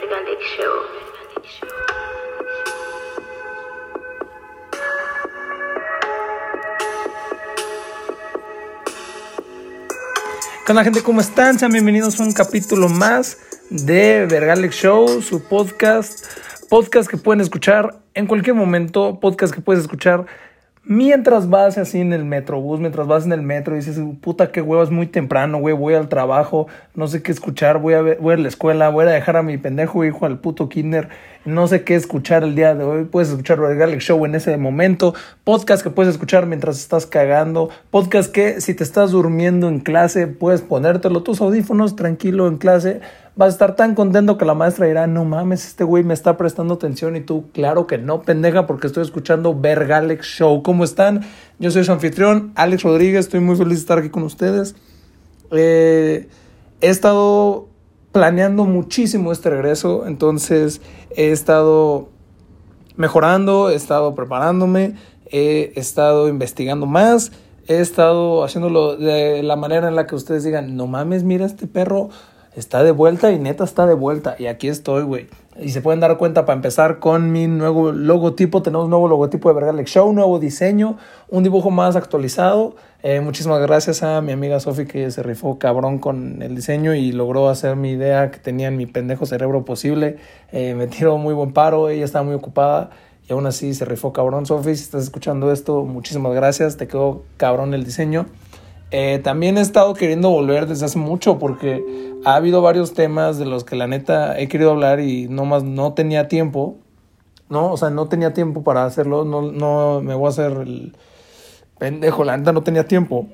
[0.00, 0.74] Vergalex Show.
[10.66, 11.02] ¿Qué onda gente?
[11.02, 11.58] ¿Cómo están?
[11.58, 13.38] Sean bienvenidos a un capítulo más
[13.70, 16.26] de Vergalex Show, su podcast.
[16.68, 20.26] Podcast que pueden escuchar en cualquier momento, podcast que puedes escuchar
[20.86, 24.82] mientras vas así en el metrobús, mientras vas en el metro dices, puta, qué huevo,
[24.82, 28.34] es muy temprano, güey, voy al trabajo, no sé qué escuchar, voy a, ver, voy
[28.34, 31.08] a la escuela, voy a dejar a mi pendejo hijo al puto kinder,
[31.46, 35.14] no sé qué escuchar el día de hoy, puedes escuchar Vergalex Show en ese momento,
[35.44, 40.26] podcast que puedes escuchar mientras estás cagando, podcast que si te estás durmiendo en clase,
[40.26, 43.00] puedes ponértelo tus audífonos tranquilo en clase,
[43.36, 46.36] vas a estar tan contento que la maestra dirá, no mames, este güey me está
[46.36, 50.62] prestando atención y tú, claro que no, pendeja, porque estoy escuchando Vergalex Show.
[50.62, 51.24] ¿Cómo están?
[51.58, 54.74] Yo soy su anfitrión, Alex Rodríguez, estoy muy feliz de estar aquí con ustedes.
[55.52, 56.28] Eh,
[56.80, 57.68] he estado
[58.16, 60.80] planeando muchísimo este regreso, entonces
[61.14, 62.08] he estado
[62.96, 64.94] mejorando, he estado preparándome,
[65.30, 67.32] he estado investigando más,
[67.68, 71.66] he estado haciéndolo de la manera en la que ustedes digan, no mames, mira este
[71.66, 72.08] perro
[72.54, 74.34] está de vuelta y neta está de vuelta.
[74.38, 75.26] Y aquí estoy, güey.
[75.60, 78.62] Y se pueden dar cuenta para empezar con mi nuevo logotipo.
[78.62, 80.98] Tenemos nuevo logotipo de Vergalex Show, nuevo diseño,
[81.30, 82.76] un dibujo más actualizado.
[83.02, 87.12] Eh, muchísimas gracias a mi amiga Sofi que se rifó cabrón con el diseño y
[87.12, 90.16] logró hacer mi idea que tenía en mi pendejo cerebro posible.
[90.52, 92.90] Eh, me tiró muy buen paro, ella estaba muy ocupada.
[93.28, 94.76] Y aún así se rifó cabrón, Sofi.
[94.76, 96.76] Si estás escuchando esto, muchísimas gracias.
[96.76, 98.26] Te quedó cabrón el diseño.
[98.92, 103.44] Eh, también he estado queriendo volver desde hace mucho porque ha habido varios temas de
[103.44, 106.76] los que la neta he querido hablar y no más no tenía tiempo.
[107.48, 109.24] No, o sea, no tenía tiempo para hacerlo.
[109.24, 110.96] No, no me voy a hacer el
[111.78, 113.28] pendejo, la neta no tenía tiempo.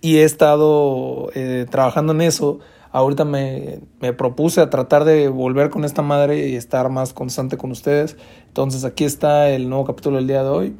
[0.00, 2.58] Y he estado eh, trabajando en eso.
[2.90, 7.56] Ahorita me, me propuse a tratar de volver con esta madre y estar más constante
[7.56, 8.16] con ustedes.
[8.48, 10.76] Entonces aquí está el nuevo capítulo del día de hoy.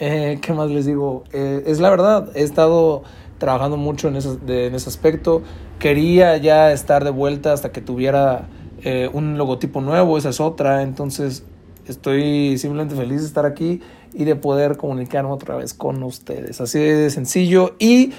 [0.00, 1.24] Eh, ¿Qué más les digo?
[1.30, 3.02] Eh, es la verdad, he estado
[3.36, 5.42] trabajando mucho en ese, en ese aspecto.
[5.78, 8.48] Quería ya estar de vuelta hasta que tuviera
[8.82, 10.82] eh, un logotipo nuevo, esa es otra.
[10.82, 11.44] Entonces
[11.86, 13.82] estoy simplemente feliz de estar aquí
[14.14, 16.62] y de poder comunicarme otra vez con ustedes.
[16.62, 17.74] Así de sencillo.
[17.78, 18.14] Y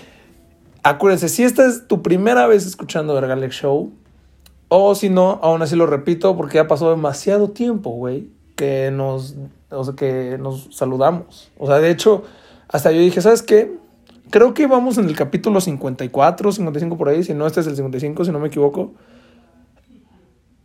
[0.83, 3.91] acuérdense, si esta es tu primera vez escuchando Vergalex Show,
[4.67, 8.29] o si no, aún así lo repito porque ya pasó demasiado tiempo, güey,
[8.61, 9.35] que nos
[9.71, 11.51] o sea, que nos saludamos.
[11.57, 12.23] O sea, de hecho,
[12.67, 13.75] hasta yo dije, ¿sabes qué?
[14.29, 17.75] Creo que vamos en el capítulo 54, 55 por ahí, si no, este es el
[17.75, 18.93] 55, si no me equivoco.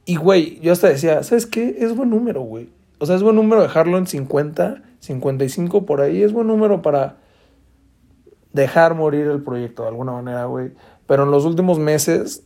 [0.04, 1.76] Y, güey, yo hasta decía, ¿sabes qué?
[1.78, 2.68] Es buen número, güey.
[2.98, 6.22] O sea, es buen número dejarlo en 50, 55 por ahí.
[6.22, 7.16] Es buen número para
[8.52, 10.72] dejar morir el proyecto de alguna manera, güey.
[11.06, 12.44] Pero en los últimos meses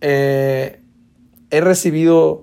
[0.00, 0.82] eh,
[1.50, 2.42] he recibido,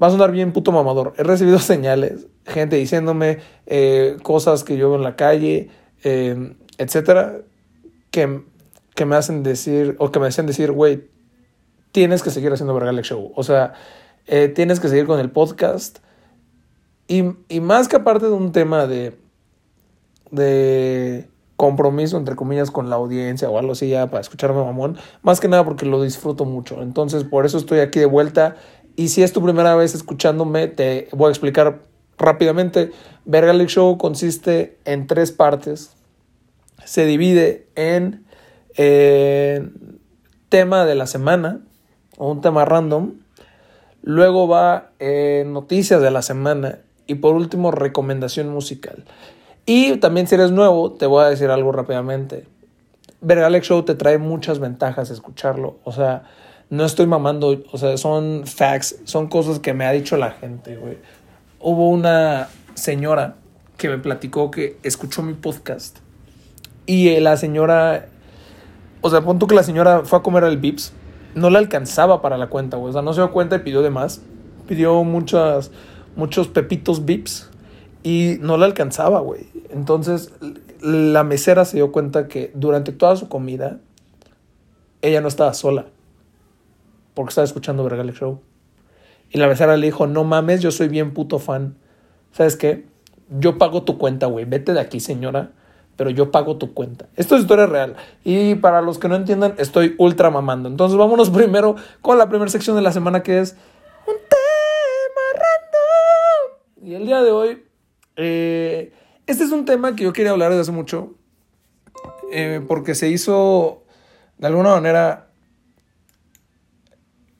[0.00, 4.88] va a sonar bien puto mamador, he recibido señales gente diciéndome eh, cosas que yo
[4.88, 5.68] veo en la calle,
[6.02, 7.42] eh, etcétera,
[8.10, 8.42] que,
[8.94, 11.08] que, me hacen decir, o que me hacen decir, güey,
[11.92, 13.32] tienes que seguir haciendo Vergalex Show.
[13.36, 13.74] O sea,
[14.26, 15.98] eh, tienes que seguir con el podcast.
[17.06, 19.18] Y, y, más que aparte de un tema de,
[20.30, 25.40] de compromiso, entre comillas, con la audiencia o algo así, ya para escucharme mamón, más
[25.40, 26.82] que nada porque lo disfruto mucho.
[26.82, 28.56] Entonces, por eso estoy aquí de vuelta.
[28.98, 31.82] Y si es tu primera vez escuchándome, te voy a explicar
[32.18, 32.90] rápidamente,
[33.26, 35.92] Vergalex Show consiste en tres partes.
[36.84, 38.24] Se divide en
[38.76, 39.70] eh,
[40.48, 41.60] tema de la semana
[42.16, 43.12] o un tema random.
[44.02, 46.80] Luego va eh, noticias de la semana.
[47.06, 49.04] Y por último, recomendación musical.
[49.64, 52.46] Y también si eres nuevo, te voy a decir algo rápidamente.
[53.20, 55.78] Vergalex Show te trae muchas ventajas escucharlo.
[55.84, 56.24] O sea,
[56.70, 57.62] no estoy mamando.
[57.72, 60.98] O sea, son facts, son cosas que me ha dicho la gente, güey
[61.60, 63.36] hubo una señora
[63.76, 65.98] que me platicó que escuchó mi podcast
[66.86, 68.08] y la señora,
[69.00, 70.92] o sea, punto que la señora fue a comer al Vips,
[71.34, 73.82] no le alcanzaba para la cuenta, güey, o sea, no se dio cuenta y pidió
[73.82, 74.22] de más,
[74.66, 75.70] pidió muchas,
[76.16, 77.50] muchos pepitos Vips
[78.02, 79.48] y no le alcanzaba, güey.
[79.70, 80.32] Entonces
[80.80, 83.80] la mesera se dio cuenta que durante toda su comida
[85.02, 85.86] ella no estaba sola
[87.18, 88.40] porque estaba escuchando Vergale Show.
[89.32, 91.74] Y la mesera le dijo, no mames, yo soy bien puto fan.
[92.30, 92.84] ¿Sabes qué?
[93.28, 94.44] Yo pago tu cuenta, güey.
[94.44, 95.50] Vete de aquí, señora.
[95.96, 97.08] Pero yo pago tu cuenta.
[97.16, 97.96] Esto es historia real.
[98.22, 100.68] Y para los que no entiendan, estoy ultra mamando.
[100.68, 103.56] Entonces vámonos primero con la primera sección de la semana que es
[104.06, 105.42] un tema
[106.76, 106.88] random.
[106.88, 107.64] Y el día de hoy,
[108.14, 108.92] eh,
[109.26, 111.14] este es un tema que yo quería hablar desde hace mucho.
[112.30, 113.82] Eh, porque se hizo
[114.36, 115.27] de alguna manera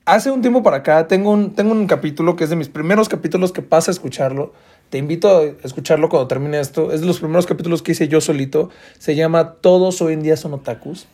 [0.09, 3.09] hace un tiempo para acá tengo un, tengo un capítulo que es de mis primeros
[3.09, 4.55] capítulos que pasa a escucharlo.
[4.89, 6.93] Te invito a escucharlo cuando termine esto.
[6.93, 8.71] Es de los primeros capítulos que hice yo solito.
[8.99, 11.07] Se llama Todos hoy en día son otakus.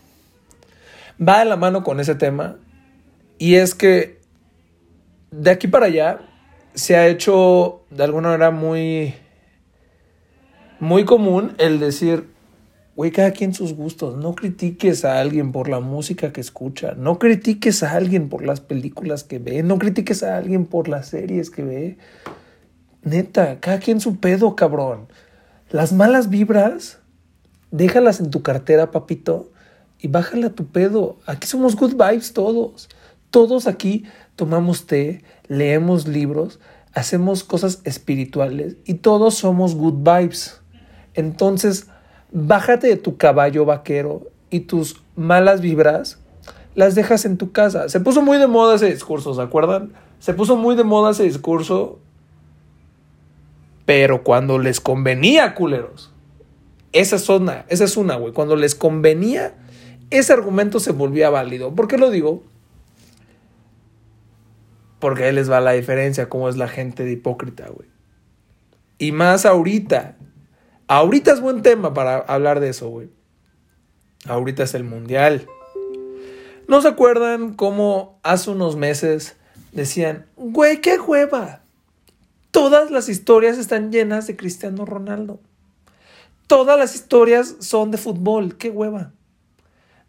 [1.20, 2.56] Va de la mano con ese tema.
[3.38, 4.20] Y es que
[5.32, 6.20] de aquí para allá
[6.74, 9.14] se ha hecho de alguna manera muy,
[10.78, 12.28] muy común el decir,
[12.96, 14.16] güey, cada quien sus gustos.
[14.16, 16.94] No critiques a alguien por la música que escucha.
[16.94, 19.62] No critiques a alguien por las películas que ve.
[19.62, 21.98] No critiques a alguien por las series que ve.
[23.02, 25.08] Neta, cada quien su pedo, cabrón.
[25.70, 26.98] Las malas vibras,
[27.70, 29.50] déjalas en tu cartera, papito,
[29.98, 31.18] y bájale a tu pedo.
[31.26, 32.88] Aquí somos good vibes todos.
[33.30, 34.04] Todos aquí
[34.36, 36.60] tomamos té, leemos libros,
[36.92, 40.60] hacemos cosas espirituales y todos somos good vibes.
[41.14, 41.88] Entonces,
[42.34, 46.18] bájate de tu caballo vaquero y tus malas vibras
[46.74, 47.88] las dejas en tu casa.
[47.88, 49.92] Se puso muy de moda ese discurso, ¿se acuerdan?
[50.18, 52.00] Se puso muy de moda ese discurso,
[53.86, 56.12] pero cuando les convenía, culeros.
[56.92, 58.32] Esa es una, esa es una, güey.
[58.32, 59.54] Cuando les convenía,
[60.10, 61.74] ese argumento se volvía válido.
[61.74, 62.42] ¿Por qué lo digo?
[64.98, 67.88] Porque ahí les va la diferencia, cómo es la gente de hipócrita, güey.
[68.98, 70.16] Y más ahorita.
[70.86, 73.08] Ahorita es buen tema para hablar de eso, güey.
[74.26, 75.46] Ahorita es el mundial.
[76.68, 79.36] ¿No se acuerdan cómo hace unos meses
[79.72, 81.60] decían, güey, qué hueva?
[82.50, 85.40] Todas las historias están llenas de Cristiano Ronaldo.
[86.46, 89.12] Todas las historias son de fútbol, qué hueva.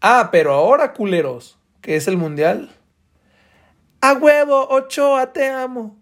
[0.02, 2.70] Ah, pero ahora, culeros, que es el mundial.
[4.02, 5.98] A huevo, Ochoa, te amo.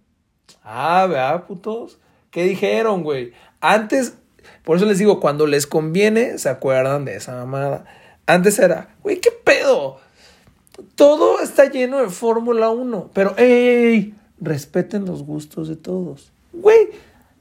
[0.63, 1.99] Ah, vea, putos.
[2.31, 3.33] ¿Qué dijeron, güey?
[3.61, 4.17] Antes,
[4.63, 7.85] por eso les digo, cuando les conviene, se acuerdan de esa mamada.
[8.25, 9.97] Antes era, güey, ¿qué pedo?
[10.95, 16.31] Todo está lleno de Fórmula 1, pero, ey, respeten los gustos de todos.
[16.53, 16.89] Güey,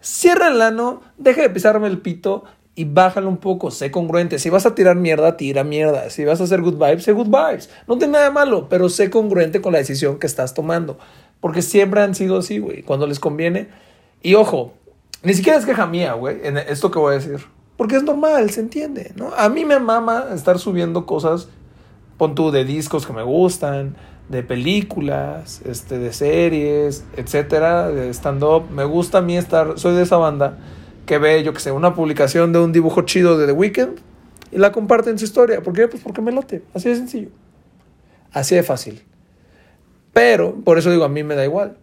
[0.00, 4.38] cierra el ano, deja de pisarme el pito y bájalo un poco, sé congruente.
[4.38, 6.10] Si vas a tirar mierda, tira mierda.
[6.10, 7.70] Si vas a hacer good vibes, sé good vibes.
[7.86, 10.98] No tiene nada malo, pero sé congruente con la decisión que estás tomando.
[11.40, 13.69] Porque siempre han sido así, güey, cuando les conviene.
[14.22, 14.72] Y ojo,
[15.22, 17.46] ni siquiera es queja mía, güey, en esto que voy a decir.
[17.76, 19.32] Porque es normal, se entiende, ¿no?
[19.34, 21.48] A mí me mama estar subiendo cosas,
[22.16, 23.96] pon tú, de discos que me gustan,
[24.28, 28.70] de películas, este, de series, etcétera, de stand-up.
[28.70, 30.58] Me gusta a mí estar, soy de esa banda
[31.06, 33.98] que ve, yo que sé, una publicación de un dibujo chido de The Weeknd
[34.50, 35.62] y la comparte en su historia.
[35.62, 35.88] ¿Por qué?
[35.88, 36.62] Pues porque me lote.
[36.74, 37.28] Así de sencillo.
[38.32, 39.02] Así de fácil.
[40.12, 41.78] Pero, por eso digo, a mí me da igual.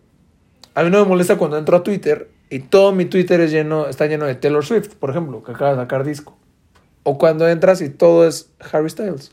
[0.75, 4.25] A mí no me molesta cuando entro a Twitter y todo mi Twitter está lleno
[4.25, 6.35] de Taylor Swift, por ejemplo, que acaba de sacar disco.
[7.03, 9.31] O cuando entras y todo es Harry Styles.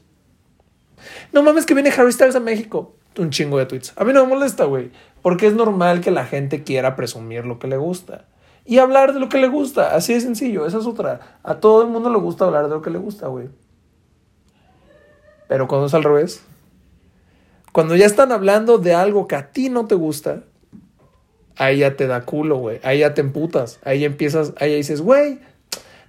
[1.32, 2.94] No mames que viene Harry Styles a México.
[3.18, 3.94] Un chingo de tweets.
[3.96, 4.90] A mí no me molesta, güey.
[5.22, 8.26] Porque es normal que la gente quiera presumir lo que le gusta.
[8.64, 9.94] Y hablar de lo que le gusta.
[9.94, 10.66] Así de sencillo.
[10.66, 11.38] Esa es otra.
[11.42, 13.48] A todo el mundo le gusta hablar de lo que le gusta, güey.
[15.48, 16.42] Pero cuando es al revés.
[17.72, 20.42] Cuando ya están hablando de algo que a ti no te gusta,
[21.56, 22.80] ahí ya te da culo, güey.
[22.82, 23.78] Ahí ya te emputas.
[23.84, 25.38] Ahí empiezas, ahí dices, güey,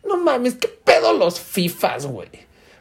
[0.07, 2.29] no mames, qué pedo los FIFAs, güey.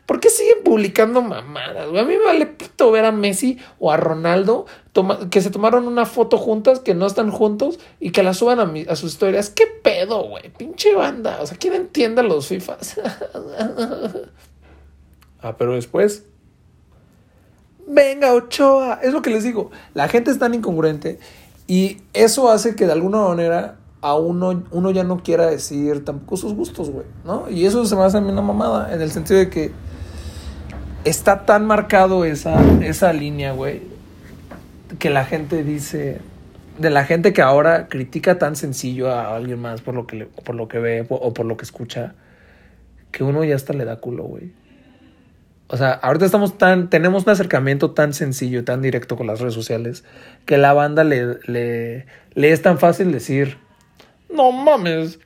[0.07, 1.89] ¿Por qué siguen publicando mamadas?
[1.89, 4.67] A mí me vale pito ver a Messi o a Ronaldo
[5.31, 8.93] que se tomaron una foto juntas, que no están juntos y que la suban a,
[8.93, 9.51] a sus historias.
[9.51, 10.49] ¿Qué pedo, güey?
[10.51, 11.39] Pinche banda.
[11.41, 13.01] O sea, ¿quién entiende los FIFAs?
[15.41, 16.25] ah, pero después.
[17.89, 19.01] Venga, Ochoa.
[19.03, 19.73] Es lo que les digo.
[19.95, 21.19] La gente es tan incongruente
[21.67, 26.37] y eso hace que de alguna manera a uno, uno ya no quiera decir tampoco
[26.37, 27.51] sus gustos, güey, ¿no?
[27.51, 29.73] Y eso se me hace a mí una mamada, en el sentido de que
[31.05, 33.83] está tan marcado esa, esa línea, güey,
[34.99, 36.21] que la gente dice,
[36.79, 40.55] de la gente que ahora critica tan sencillo a alguien más por lo que, por
[40.55, 42.15] lo que ve o por lo que escucha,
[43.11, 44.53] que uno ya hasta le da culo, güey.
[45.69, 49.55] O sea, ahorita estamos tan, tenemos un acercamiento tan sencillo, tan directo con las redes
[49.55, 50.05] sociales,
[50.45, 53.59] que la banda le, le, le es tan fácil decir,
[54.33, 55.19] no mames,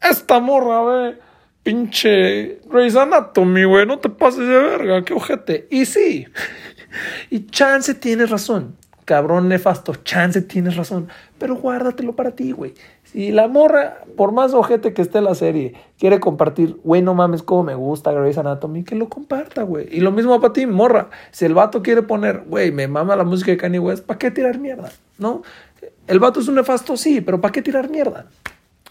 [0.00, 1.28] esta morra, güey
[1.68, 5.68] pinche Grey's Anatomy, güey, no te pases de verga, qué ojete.
[5.70, 6.26] Y sí,
[7.30, 8.74] y chance tienes razón,
[9.04, 12.72] cabrón nefasto, chance tienes razón, pero guárdatelo para ti, güey.
[13.12, 17.42] Si la morra, por más ojete que esté la serie, quiere compartir, güey, no mames,
[17.42, 19.88] cómo me gusta Grey's Anatomy, que lo comparta, güey.
[19.90, 21.08] Y lo mismo para ti, morra.
[21.30, 24.30] Si el vato quiere poner, güey, me mama la música de Kanye West, ¿para qué
[24.30, 24.92] tirar mierda?
[25.16, 25.42] ¿No?
[26.06, 28.26] El vato es un nefasto, sí, pero ¿para qué tirar mierda?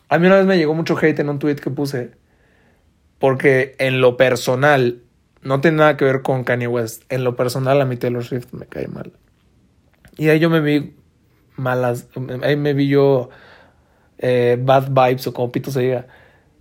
[0.09, 2.11] A mí una vez me llegó mucho hate en un tweet que puse
[3.19, 5.01] porque en lo personal,
[5.41, 7.03] no tiene nada que ver con Kanye West.
[7.09, 9.13] En lo personal, a mí Taylor Swift me cae mal.
[10.17, 10.95] Y ahí yo me vi
[11.55, 12.07] malas,
[12.43, 13.29] ahí me vi yo
[14.17, 16.07] eh, bad vibes o como pito se diga.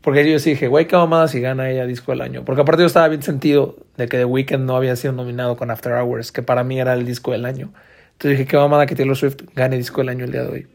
[0.00, 2.44] Porque yo sí dije, güey, qué mamada si gana ella disco del año.
[2.44, 5.70] Porque aparte yo estaba bien sentido de que The Weeknd no había sido nominado con
[5.70, 7.72] After Hours, que para mí era el disco del año.
[8.12, 10.66] Entonces dije, qué mamada que Taylor Swift gane disco del año el día de hoy.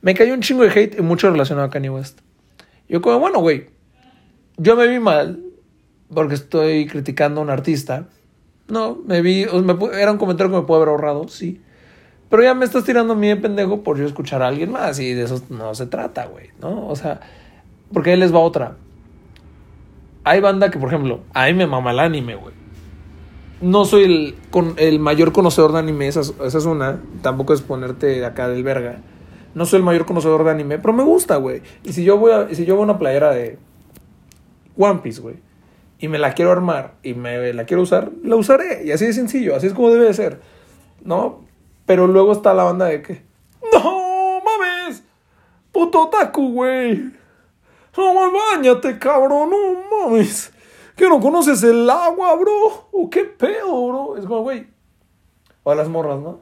[0.00, 2.20] Me cayó un chingo de hate y mucho relacionado a Kanye West.
[2.88, 3.66] Yo como, bueno, güey,
[4.58, 5.40] yo me vi mal
[6.14, 8.06] porque estoy criticando a un artista.
[8.68, 11.60] No, me vi, era un comentario que me puedo haber ahorrado, sí.
[12.32, 14.98] Pero ya me estás tirando a mí de pendejo por yo escuchar a alguien más
[14.98, 16.88] y de eso no se trata, güey, ¿no?
[16.88, 17.20] O sea,
[17.92, 18.76] porque ahí les va otra.
[20.24, 22.54] Hay banda que, por ejemplo, a mí me mama el anime, güey.
[23.60, 27.02] No soy el, con, el mayor conocedor de anime, esa, esa es una.
[27.20, 29.02] Tampoco es ponerte acá del verga.
[29.54, 31.60] No soy el mayor conocedor de anime, pero me gusta, güey.
[31.84, 33.58] Y si yo voy a, si yo voy a una playera de
[34.78, 35.36] One Piece, güey,
[35.98, 38.86] y me la quiero armar y me la quiero usar, la usaré.
[38.86, 40.40] Y así de sencillo, así es como debe de ser.
[41.04, 41.51] ¿No?
[41.86, 43.22] Pero luego está la banda de que.
[43.72, 45.02] ¡No mames!
[45.70, 47.12] ¡Puto otaku, güey!
[47.96, 49.50] ¡No bañate, cabrón!
[49.50, 50.52] ¡No mames!
[50.96, 52.88] ¿Que no conoces el agua, bro?
[52.92, 54.16] ¿O qué pedo, bro?
[54.16, 54.66] Es como, güey.
[55.62, 56.40] O las morras, ¿no?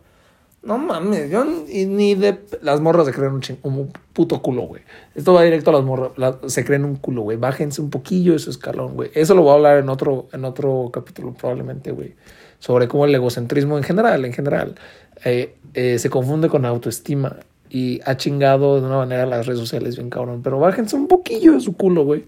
[0.63, 2.39] No mames, yo ni de.
[2.61, 4.83] Las morras se creen un, un puto culo, güey.
[5.15, 6.13] Esto va directo a las morras.
[6.49, 7.39] se creen un culo, güey.
[7.39, 9.11] Bájense un poquillo ese escalón, güey.
[9.15, 12.15] Eso lo voy a hablar en otro, en otro capítulo, probablemente, güey.
[12.59, 14.75] Sobre cómo el egocentrismo en general, en general,
[15.25, 17.37] eh, eh, se confunde con autoestima
[17.69, 20.43] y ha chingado de una manera las redes sociales bien cabrón.
[20.43, 22.27] Pero bájense un poquillo de su culo, güey.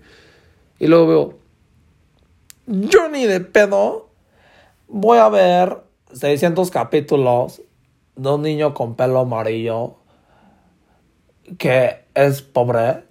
[0.79, 1.39] Y luego veo,
[2.67, 4.09] yo ni de pedo
[4.89, 5.79] voy a ver
[6.13, 7.63] 600 capítulos
[8.17, 9.97] de un niño con pelo amarillo
[11.59, 13.05] que es pobre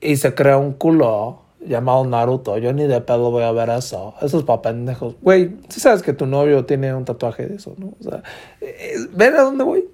[0.00, 2.58] y se crea un culo llamado Naruto.
[2.58, 4.14] Yo ni de pedo voy a ver eso.
[4.22, 5.16] Eso es pendejos.
[5.20, 7.94] Güey, si sabes que tu novio tiene un tatuaje de eso, ¿no?
[8.00, 8.22] O sea,
[8.60, 9.88] eh, ¿ven a dónde voy?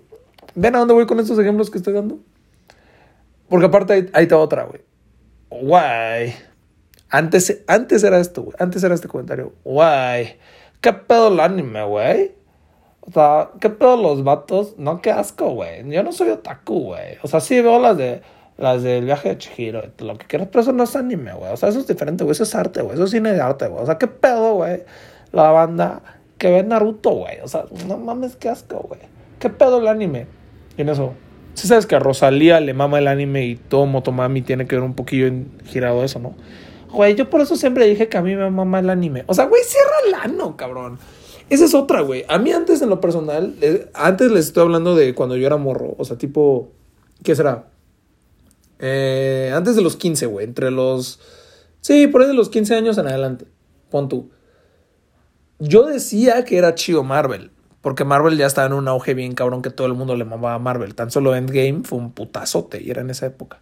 [0.55, 2.19] ¿Ven a dónde voy con estos ejemplos que estoy dando?
[3.49, 4.81] Porque aparte ahí, está otra, güey.
[5.51, 6.35] Güey.
[7.11, 8.57] Antes, antes era esto, güey.
[8.59, 9.53] Antes era este comentario.
[9.65, 10.37] Güey.
[10.81, 12.33] ¿Qué pedo el anime, güey?
[13.01, 14.75] O sea, ¿qué pedo los vatos?
[14.79, 15.89] No, qué asco, güey.
[15.91, 17.19] Yo no soy otaku, güey.
[17.23, 18.23] O sea, sí veo las de
[18.59, 21.53] las del viaje de Chihiro, lo que quieras, pero eso no es anime, güey.
[21.53, 22.33] O sea, eso es diferente, güey.
[22.33, 22.95] Eso es arte, güey.
[22.95, 23.83] Eso es cine de arte, güey.
[23.83, 24.83] O sea, qué pedo, güey.
[25.33, 26.03] La banda
[26.39, 27.41] que ve Naruto, güey.
[27.43, 29.01] O sea, no mames, qué asco, güey.
[29.39, 30.27] ¿Qué pedo el anime?
[30.77, 31.15] Y en eso,
[31.55, 34.85] si sabes que a Rosalía le mama el anime y todo Motomami tiene que ver
[34.85, 36.35] un poquillo en girado eso, ¿no?
[36.93, 39.25] Güey, yo por eso siempre dije que a mí me mama el anime.
[39.27, 40.99] O sea, güey, cierra el ano, cabrón.
[41.49, 42.25] Esa es otra, güey.
[42.29, 45.57] A mí antes en lo personal, eh, antes les estoy hablando de cuando yo era
[45.57, 45.95] morro.
[45.99, 46.71] O sea, tipo,
[47.23, 47.67] ¿qué será?
[48.83, 50.45] Eh, antes de los 15, güey.
[50.45, 51.21] Entre los...
[51.81, 53.47] Sí, por ahí de los 15 años en adelante.
[53.91, 54.31] Pon tú.
[55.59, 57.53] Yo decía que era chido Marvel.
[57.81, 60.55] Porque Marvel ya estaba en un auge bien cabrón que todo el mundo le mamaba
[60.55, 60.95] a Marvel.
[60.95, 63.61] Tan solo Endgame fue un putazote y era en esa época.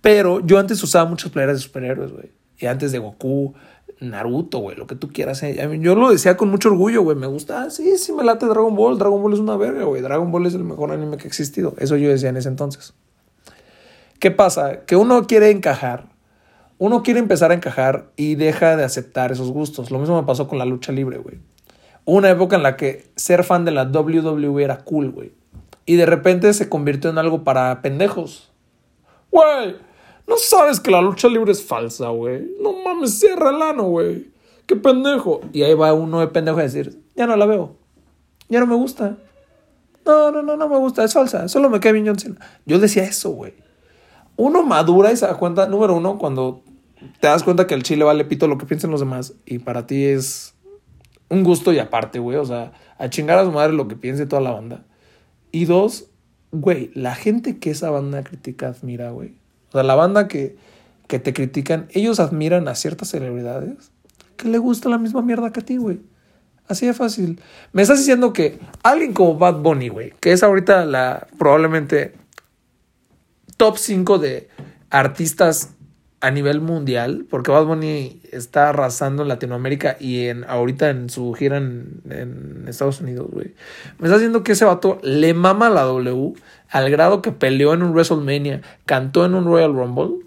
[0.00, 2.30] Pero yo antes usaba muchas playeras de superhéroes, güey.
[2.58, 3.54] Y antes de Goku,
[4.00, 5.42] Naruto, güey, lo que tú quieras.
[5.42, 5.78] Eh.
[5.80, 7.16] Yo lo decía con mucho orgullo, güey.
[7.16, 8.98] Me gusta, ah, sí, sí me late Dragon Ball.
[8.98, 10.00] Dragon Ball es una verga, güey.
[10.00, 11.74] Dragon Ball es el mejor anime que ha existido.
[11.78, 12.94] Eso yo decía en ese entonces.
[14.20, 14.84] ¿Qué pasa?
[14.86, 16.08] Que uno quiere encajar.
[16.78, 19.90] Uno quiere empezar a encajar y deja de aceptar esos gustos.
[19.90, 21.40] Lo mismo me pasó con la lucha libre, güey
[22.04, 25.32] una época en la que ser fan de la WWE era cool, güey.
[25.86, 28.50] Y de repente se convirtió en algo para pendejos.
[29.30, 29.76] Güey,
[30.26, 32.50] no sabes que la lucha libre es falsa, güey.
[32.60, 34.30] No mames, cierra el ano, güey.
[34.66, 35.40] Qué pendejo.
[35.52, 37.76] Y ahí va uno de pendejo a decir, ya no la veo.
[38.48, 39.16] Ya no me gusta.
[40.04, 41.48] No, no, no, no me gusta, es falsa.
[41.48, 42.36] Solo me cae bien John Cena.
[42.66, 43.54] Yo decía eso, güey.
[44.40, 46.62] Uno madura y se da cuenta, número uno, cuando
[47.20, 49.86] te das cuenta que el chile vale pito lo que piensen los demás y para
[49.86, 50.54] ti es
[51.28, 52.38] un gusto y aparte, güey.
[52.38, 54.86] O sea, a chingar a su madre lo que piense toda la banda.
[55.52, 56.06] Y dos,
[56.52, 59.34] güey, la gente que esa banda critica admira, güey.
[59.68, 60.56] O sea, la banda que,
[61.06, 63.90] que te critican, ellos admiran a ciertas celebridades
[64.38, 66.00] que le gusta la misma mierda que a ti, güey.
[66.66, 67.42] Así de fácil.
[67.74, 72.14] Me estás diciendo que alguien como Bad Bunny, güey, que es ahorita la probablemente
[73.60, 74.48] top 5 de
[74.88, 75.74] artistas
[76.22, 81.34] a nivel mundial, porque Bad Bunny está arrasando en Latinoamérica y en ahorita en su
[81.34, 83.54] gira en, Estados Unidos, güey.
[83.98, 86.32] Me está diciendo que ese vato le mama a la W
[86.70, 90.24] al grado que peleó en un WrestleMania, cantó en un Royal Rumble.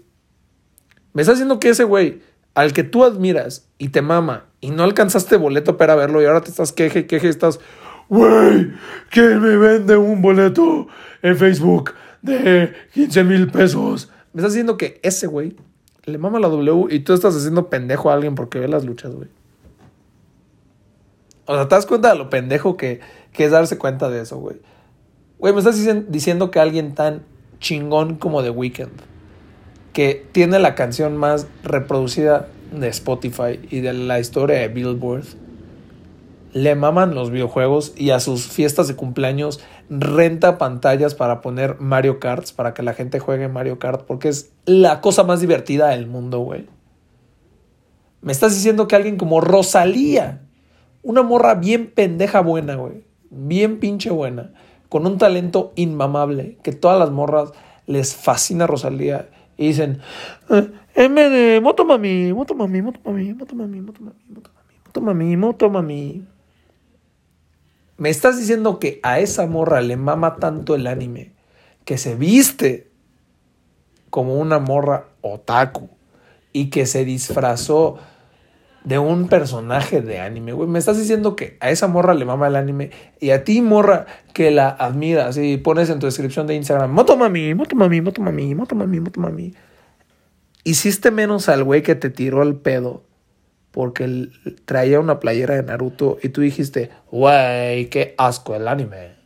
[1.12, 2.22] Me está diciendo que ese güey,
[2.54, 6.42] al que tú admiras y te mama y no alcanzaste boleto para verlo y ahora
[6.42, 7.58] te estás queje, queje, estás,
[8.08, 8.70] güey,
[9.10, 10.86] ¿quién me vende un boleto
[11.20, 14.10] en Facebook de 15 mil pesos?
[14.32, 15.56] Me está diciendo que ese güey
[16.04, 19.14] le mama la W y tú estás haciendo pendejo a alguien porque ve las luchas,
[19.14, 19.28] güey.
[21.46, 23.00] O sea, ¿te das cuenta de lo pendejo que,
[23.32, 24.56] que es darse cuenta de eso, güey?
[25.38, 25.76] Güey, me estás
[26.08, 27.22] diciendo que alguien tan
[27.60, 28.92] chingón como The Weeknd,
[29.92, 35.24] que tiene la canción más reproducida de Spotify y de la historia de Billboard,
[36.54, 39.60] le maman los videojuegos y a sus fiestas de cumpleaños
[39.90, 44.52] renta pantallas para poner Mario Kart, para que la gente juegue Mario Kart, porque es
[44.64, 46.66] la cosa más divertida del mundo, güey.
[48.20, 50.42] Me estás diciendo que alguien como Rosalía,
[51.02, 54.54] una morra bien pendeja buena, güey, bien pinche buena,
[54.88, 57.52] con un talento inmamable, que todas las morras
[57.86, 60.00] les fascina Rosalía y dicen,
[60.48, 66.33] "Eh, M de Motomami, Motomami, Motomami, Motomami, Motomami, Motomami, Motomami, Motomami.
[67.96, 71.32] Me estás diciendo que a esa morra le mama tanto el anime
[71.84, 72.90] que se viste
[74.10, 75.90] como una morra otaku
[76.52, 77.98] y que se disfrazó
[78.84, 80.68] de un personaje de anime, güey.
[80.68, 84.06] Me estás diciendo que a esa morra le mama el anime y a ti, morra,
[84.32, 89.54] que la admiras y pones en tu descripción de Instagram, Motomami, Motomami, Motomami, Motomami, Motomami.
[90.64, 93.02] Hiciste menos al güey que te tiró el pedo
[93.74, 94.28] porque
[94.66, 99.16] traía una playera de Naruto y tú dijiste, güey, qué asco el anime.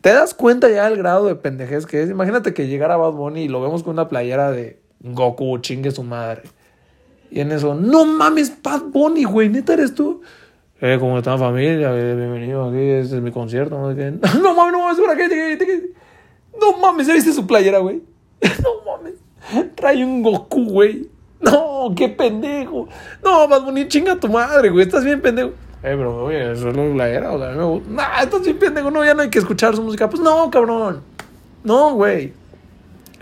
[0.00, 2.08] ¿Te das cuenta ya del grado de pendejez que es?
[2.08, 6.04] Imagínate que llegara Bad Bunny y lo vemos con una playera de Goku, chingue su
[6.04, 6.44] madre.
[7.30, 10.22] Y en eso, no mames, Bad Bunny, güey, neta eres tú.
[10.80, 11.92] Eh, ¿cómo está familia?
[11.92, 13.76] Bienvenido aquí, este es mi concierto.
[13.76, 15.92] No, no mames, no mames, ¿para qué?
[16.58, 18.00] No mames, ¿ya viste su playera, güey?
[18.62, 19.16] no mames.
[19.74, 21.15] Trae un Goku, güey.
[21.40, 22.88] No, qué pendejo.
[23.22, 24.84] No, Bad Bunny, chinga tu madre, güey.
[24.84, 25.50] Estás bien pendejo.
[25.82, 27.90] Eh, pero oye, eso es la playera, o sea, a mí me gusta.
[27.90, 28.90] Nah, estás bien pendejo.
[28.90, 30.08] No, ya no hay que escuchar su música.
[30.08, 31.02] Pues no, cabrón.
[31.62, 32.32] No, güey.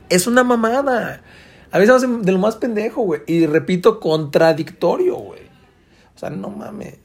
[0.09, 1.23] Es una mamada.
[1.71, 3.23] A veces hacen de lo más pendejo, güey.
[3.27, 5.43] Y repito, contradictorio, güey.
[6.15, 6.99] O sea, no mames.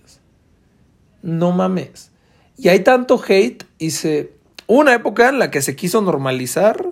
[1.22, 2.12] No mames.
[2.56, 4.34] Y hay tanto hate y se...
[4.68, 6.86] Hubo una época en la que se quiso normalizar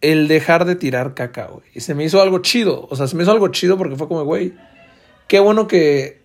[0.00, 1.64] el dejar de tirar caca, güey.
[1.74, 2.86] Y se me hizo algo chido.
[2.90, 4.54] O sea, se me hizo algo chido porque fue como, güey,
[5.26, 6.20] qué bueno que,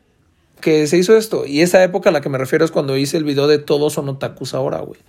[0.62, 1.46] que se hizo esto.
[1.46, 3.94] Y esa época a la que me refiero es cuando hice el video de todos
[3.94, 5.00] son otakus ahora, güey.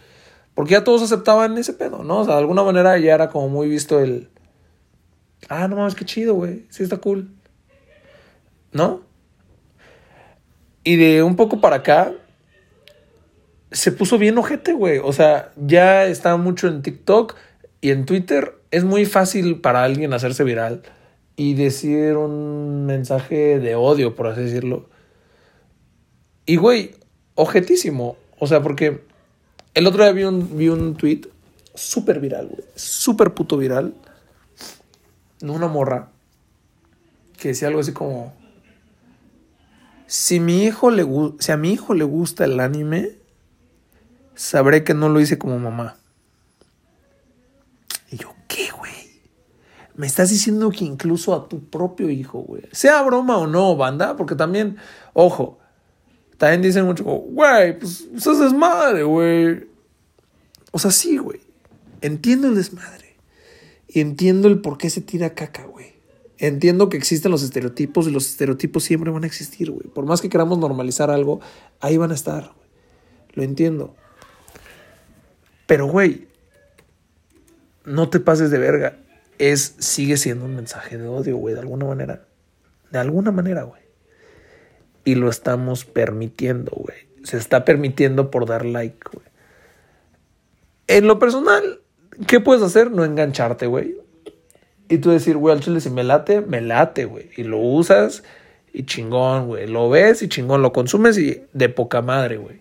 [0.55, 2.21] Porque ya todos aceptaban ese pedo, ¿no?
[2.21, 4.29] O sea, de alguna manera ya era como muy visto el...
[5.49, 6.65] Ah, no mames, qué chido, güey.
[6.71, 7.29] Sí está cool.
[8.73, 9.03] ¿No?
[10.85, 12.13] Y de un poco para acá
[13.73, 15.01] se puso bien ojete, güey.
[15.03, 17.35] O sea, ya está mucho en TikTok
[17.85, 18.55] y en Twitter.
[18.71, 20.83] Es muy fácil para alguien hacerse viral
[21.37, 24.89] y decir un mensaje de odio, por así decirlo.
[26.47, 26.95] Y, güey,
[27.35, 28.17] objetísimo.
[28.39, 29.05] O sea, porque
[29.75, 31.29] el otro día vi un, vi un tweet
[31.75, 32.65] súper viral, güey.
[32.75, 33.93] Súper puto viral.
[35.41, 36.09] De una morra
[37.37, 38.33] que decía algo así como:
[40.07, 41.07] si, mi hijo le,
[41.39, 43.11] si a mi hijo le gusta el anime,
[44.35, 45.99] sabré que no lo hice como mamá.
[48.15, 48.93] Y yo, ¿qué, güey?
[49.95, 52.63] Me estás diciendo que incluso a tu propio hijo, güey.
[52.73, 54.77] Sea broma o no, banda, porque también,
[55.13, 55.59] ojo,
[56.37, 59.69] también dicen mucho, güey, pues eso es desmadre, güey.
[60.73, 61.41] O sea, sí, güey.
[62.01, 63.17] Entiendo el desmadre.
[63.87, 65.95] Y entiendo el por qué se tira caca, güey.
[66.39, 69.87] Entiendo que existen los estereotipos y los estereotipos siempre van a existir, güey.
[69.87, 71.41] Por más que queramos normalizar algo,
[71.81, 72.69] ahí van a estar, güey.
[73.35, 73.95] Lo entiendo.
[75.67, 76.27] Pero, güey,
[77.85, 78.99] no te pases de verga.
[79.39, 82.25] Es, sigue siendo un mensaje de odio, güey, de alguna manera.
[82.91, 83.83] De alguna manera, güey.
[85.05, 86.97] Y lo estamos permitiendo, güey.
[87.25, 89.27] Se está permitiendo por dar like, güey.
[90.87, 91.81] En lo personal,
[92.27, 92.91] ¿qué puedes hacer?
[92.91, 93.97] No engancharte, güey.
[94.89, 97.31] Y tú decir, güey, al chile si me late, me late, güey.
[97.37, 98.23] Y lo usas
[98.73, 99.67] y chingón, güey.
[99.67, 102.61] Lo ves y chingón, lo consumes y de poca madre, güey.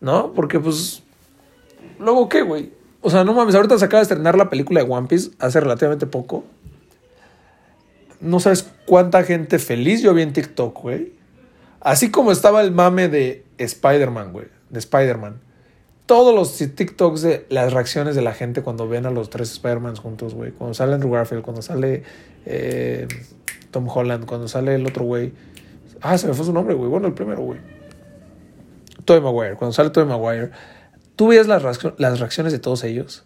[0.00, 0.32] ¿No?
[0.34, 1.02] Porque pues...
[1.98, 2.70] Luego, ¿qué, güey?
[3.06, 5.60] O sea, no mames, ahorita se acaba de estrenar la película de One Piece hace
[5.60, 6.42] relativamente poco.
[8.18, 11.12] No sabes cuánta gente feliz yo vi en TikTok, güey.
[11.78, 14.46] Así como estaba el mame de Spider-Man, güey.
[14.70, 15.36] De Spider-Man.
[16.06, 20.00] Todos los TikToks de las reacciones de la gente cuando ven a los tres Spider-Mans
[20.00, 20.50] juntos, güey.
[20.50, 22.02] Cuando sale Andrew Garfield, cuando sale
[22.44, 23.06] eh,
[23.70, 25.32] Tom Holland, cuando sale el otro güey.
[26.00, 26.90] Ah, se me fue su nombre, güey.
[26.90, 27.60] Bueno, el primero, güey.
[29.04, 29.54] Tobey Maguire.
[29.54, 30.50] Cuando sale Tobey Maguire.
[31.16, 33.24] Tú veías las, reaccio- las reacciones de todos ellos.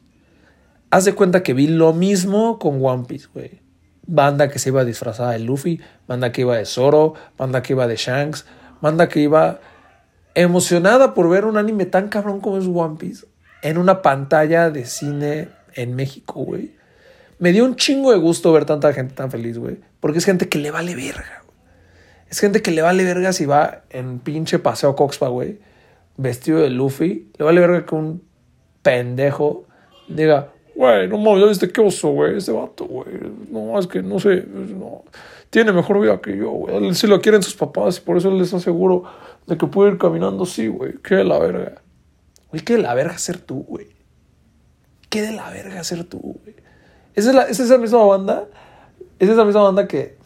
[0.91, 3.61] Haz de cuenta que vi lo mismo con One Piece, güey.
[4.07, 7.87] Banda que se iba disfrazada de Luffy, banda que iba de Zoro, banda que iba
[7.87, 8.45] de Shanks,
[8.81, 9.61] banda que iba
[10.35, 13.27] emocionada por ver un anime tan cabrón como es One Piece
[13.63, 16.75] en una pantalla de cine en México, güey.
[17.39, 19.79] Me dio un chingo de gusto ver tanta gente tan feliz, güey.
[20.01, 21.43] Porque es gente que le vale verga.
[22.29, 25.59] Es gente que le vale verga si va en pinche paseo Coxpa, güey.
[26.21, 27.31] Vestido de Luffy.
[27.39, 28.23] Le vale verga que un
[28.83, 29.65] pendejo
[30.09, 33.09] diga, güey, no mames, ya viste qué oso, güey, ese vato, güey.
[33.51, 35.05] No, es que no sé, no.
[35.49, 36.95] Tiene mejor vida que yo, güey.
[36.95, 39.05] Sí lo quieren sus papás y por eso les aseguro
[39.47, 40.95] de que puede ir caminando así, güey.
[41.03, 41.83] Qué de la verga.
[42.51, 43.89] Güey, qué de la verga ser tú, güey.
[45.09, 46.55] Qué de la verga ser tú, güey.
[47.15, 48.47] Esa es, la, esa es esa misma banda.
[49.19, 50.17] Es esa misma banda que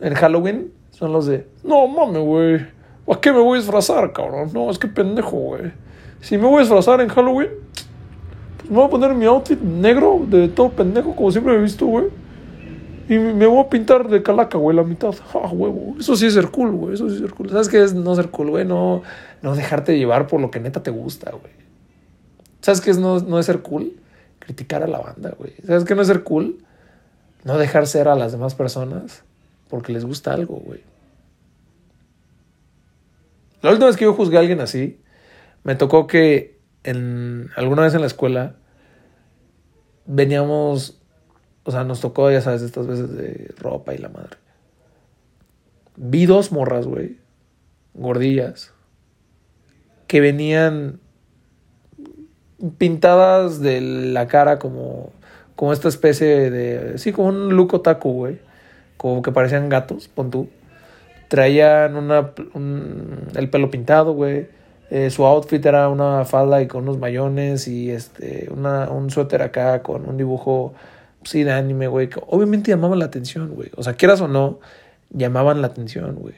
[0.00, 2.81] en Halloween son los de, no mames, güey.
[3.10, 4.50] ¿A qué me voy a disfrazar, cabrón?
[4.52, 5.72] No, es que pendejo, güey.
[6.20, 7.50] Si me voy a disfrazar en Halloween,
[8.58, 11.86] pues me voy a poner mi outfit negro de todo pendejo, como siempre he visto,
[11.86, 12.06] güey.
[13.08, 15.14] Y me voy a pintar de calaca, güey, la mitad.
[15.34, 15.96] Ah, huevo.
[15.98, 16.94] Eso sí es ser cool, güey.
[16.94, 17.50] Eso sí es ser cool.
[17.50, 18.64] ¿Sabes qué es no ser cool, güey?
[18.64, 19.02] No,
[19.42, 21.52] no dejarte llevar por lo que neta te gusta, güey.
[22.60, 23.94] ¿Sabes qué es no, no es ser cool?
[24.38, 25.52] Criticar a la banda, güey.
[25.66, 26.58] ¿Sabes qué no es ser cool?
[27.44, 29.24] No dejar ser a las demás personas
[29.68, 30.80] porque les gusta algo, güey.
[33.62, 35.00] La última vez que yo juzgué a alguien así,
[35.64, 38.56] me tocó que en alguna vez en la escuela
[40.06, 41.00] veníamos,
[41.64, 44.36] o sea, nos tocó, ya sabes, estas veces de ropa y la madre.
[45.96, 47.18] Vi dos morras, güey,
[47.94, 48.72] gordillas,
[50.08, 51.00] que venían
[52.78, 55.12] pintadas de la cara como,
[55.56, 58.40] como esta especie de, sí, como un look otaku, güey,
[58.96, 60.48] como que parecían gatos, pon tú.
[61.28, 63.01] Traían una, un-
[63.34, 64.48] el pelo pintado, güey.
[64.90, 69.40] Eh, su outfit era una falda y con unos mayones y este una, un suéter
[69.40, 70.74] acá con un dibujo,
[71.24, 72.08] sí, de anime, güey.
[72.08, 73.70] Que obviamente llamaban la atención, güey.
[73.76, 74.60] O sea, quieras o no,
[75.10, 76.34] llamaban la atención, güey.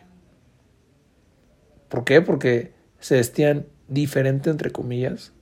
[1.88, 2.20] ¿Por qué?
[2.22, 5.32] Porque se vestían diferente, entre comillas,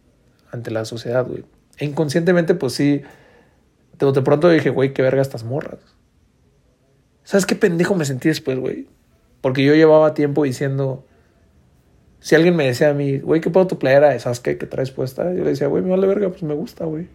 [0.50, 1.44] ante la sociedad, güey.
[1.78, 3.02] E inconscientemente, pues sí,
[3.98, 5.80] de, de pronto dije, güey, qué verga estas morras.
[7.24, 8.88] ¿Sabes qué pendejo me sentí después, güey?
[9.40, 11.04] Porque yo llevaba tiempo diciendo,
[12.22, 14.92] si alguien me decía a mí, güey, ¿qué pedo tu playera de Sasuke que traes
[14.92, 15.24] puesta?
[15.35, 17.08] Yo le decía, güey, me vale verga, pues me gusta, güey.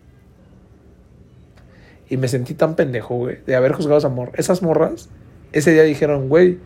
[2.09, 4.33] Y me sentí tan pendejo, güey, de haber juzgado esa morra.
[4.35, 5.07] Esas morras,
[5.53, 6.57] ese día dijeron, güey,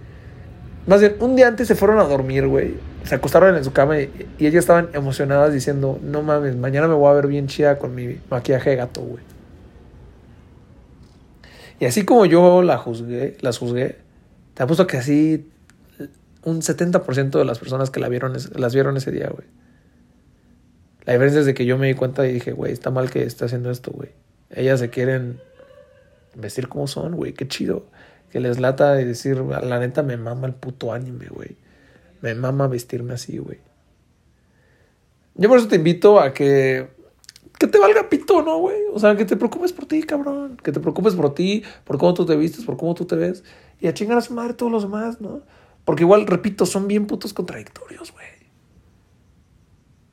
[0.88, 2.74] más bien, un día antes se fueron a dormir, güey.
[3.04, 6.96] Se acostaron en su cama y, y ellas estaban emocionadas diciendo, no mames, mañana me
[6.96, 9.24] voy a ver bien chida con mi maquillaje de gato, güey.
[11.80, 13.98] Y así como yo la juzgué, las juzgué,
[14.56, 15.48] te apuesto que así
[16.44, 19.48] un 70% de las personas que la vieron, las vieron ese día, güey.
[21.06, 23.24] La diferencia es de que yo me di cuenta y dije, güey, está mal que
[23.24, 24.10] esté haciendo esto, güey.
[24.50, 25.40] Ellas se quieren
[26.36, 27.86] vestir como son, güey, qué chido.
[28.30, 31.58] Que les lata de decir, la neta me mama el puto anime, güey.
[32.22, 33.60] Me mama vestirme así, güey.
[35.36, 36.88] Yo por eso te invito a que
[37.62, 38.78] que te valga pito, ¿no, güey?
[38.92, 40.58] O sea, que te preocupes por ti, cabrón.
[40.64, 43.44] Que te preocupes por ti, por cómo tú te vistes, por cómo tú te ves.
[43.80, 45.42] Y a chingar a su madre todos los demás, ¿no?
[45.86, 48.28] Porque igual, repito, son bien putos contradictorios, güey.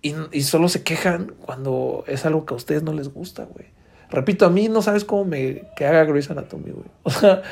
[0.00, 3.66] Y, solo se quejan cuando es algo que a ustedes no les gusta, güey.
[4.11, 6.87] Repito, a mí no sabes cómo me que haga Grey's Anatomy, güey.
[7.02, 7.42] O sea,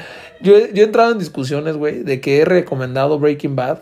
[0.40, 3.80] yo, he- entrado en discusiones, güey, de que he recomendado Breaking Bad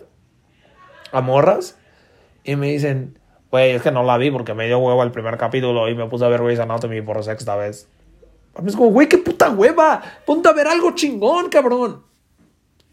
[1.13, 1.79] a morras
[2.43, 3.19] y me dicen,
[3.51, 6.07] güey, es que no la vi porque me dio huevo el primer capítulo y me
[6.07, 7.87] puse a ver Grey's Anatomy por sexta vez.
[8.57, 10.03] A mí es como, güey, qué puta hueva.
[10.25, 12.03] Ponte a ver algo chingón, cabrón.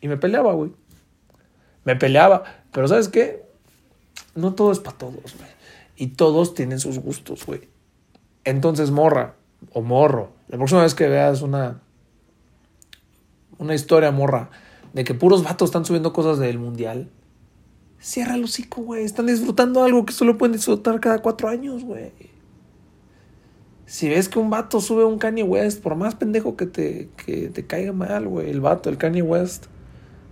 [0.02, 0.72] Y me peleaba, güey.
[1.84, 2.44] Me peleaba.
[2.72, 3.46] Pero ¿sabes qué?
[4.36, 5.50] No todo es para todos, güey.
[5.96, 7.70] Y todos tienen sus gustos, güey.
[8.44, 9.36] Entonces, morra
[9.74, 11.82] o morro, la próxima vez que veas una,
[13.60, 14.50] una historia, morra,
[14.94, 17.10] de que puros vatos están subiendo cosas del mundial,
[18.00, 19.04] cierra el hocico, güey.
[19.04, 22.12] Están disfrutando algo que solo pueden disfrutar cada cuatro años, güey.
[23.86, 27.50] Si ves que un vato sube un Kanye West, por más pendejo que te, que
[27.50, 29.66] te caiga mal, güey, el vato, el Kanye West,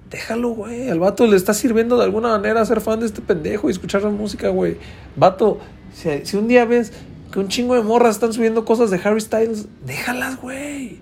[0.10, 0.90] déjalo, güey.
[0.90, 4.04] Al vato le está sirviendo de alguna manera ser fan de este pendejo y escuchar
[4.04, 4.78] la música, güey.
[5.16, 5.60] Vato,
[5.94, 6.92] si, si un día ves
[7.32, 11.00] que un chingo de morras están subiendo cosas de Harry Styles, déjalas, güey.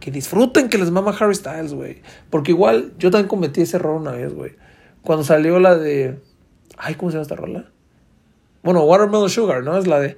[0.00, 2.02] Que disfruten que les mama Harry Styles, güey.
[2.28, 4.52] Porque igual yo también cometí ese error una vez, güey.
[5.02, 6.18] Cuando salió la de.
[6.76, 7.70] Ay, ¿cómo se llama esta rola?
[8.62, 9.78] Bueno, Watermelon Sugar, ¿no?
[9.78, 10.08] Es la de.
[10.08, 10.16] I,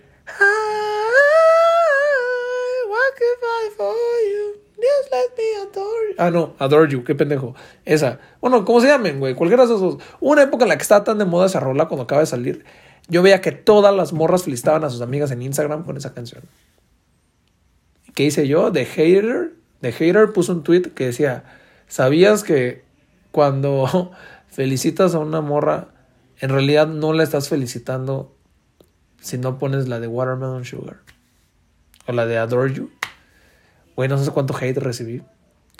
[2.88, 3.94] what could I for
[4.30, 4.64] you?
[4.84, 6.14] Just let me adore you.
[6.18, 7.54] Ah, no, Adore You, qué pendejo.
[7.84, 8.18] Esa.
[8.40, 9.34] Bueno, ¿cómo se llamen, güey?
[9.34, 9.80] Cualquiera de esos.
[9.80, 10.02] dos.
[10.20, 12.64] Una época en la que estaba tan de moda esa rola cuando acaba de salir.
[13.08, 16.42] Yo veía que todas las morras felicitaban a sus amigas en Instagram con esa canción.
[18.14, 18.72] ¿Qué hice yo?
[18.72, 19.52] The Hater.
[19.80, 21.44] The Hater puso un tweet que decía:
[21.88, 22.82] ¿Sabías que
[23.30, 24.12] cuando
[24.48, 25.88] felicitas a una morra,
[26.40, 28.34] en realidad no la estás felicitando
[29.20, 30.98] si no pones la de Watermelon Sugar?
[32.06, 32.90] O la de Adore You.
[33.96, 35.22] Güey, no sé cuánto hate recibí.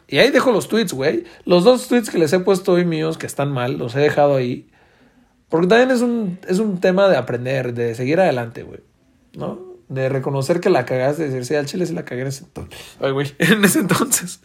[0.07, 1.25] Y ahí dejo los tweets, güey.
[1.45, 4.37] Los dos tweets que les he puesto hoy míos, que están mal, los he dejado
[4.37, 4.71] ahí.
[5.49, 8.81] Porque también es un, es un tema de aprender, de seguir adelante, güey.
[9.35, 9.61] ¿No?
[9.89, 12.45] De reconocer que la cagaste, de decir, sí, al chile sí la cagué en ese
[12.45, 12.81] entonces.
[13.01, 14.41] Ay, güey, en ese entonces.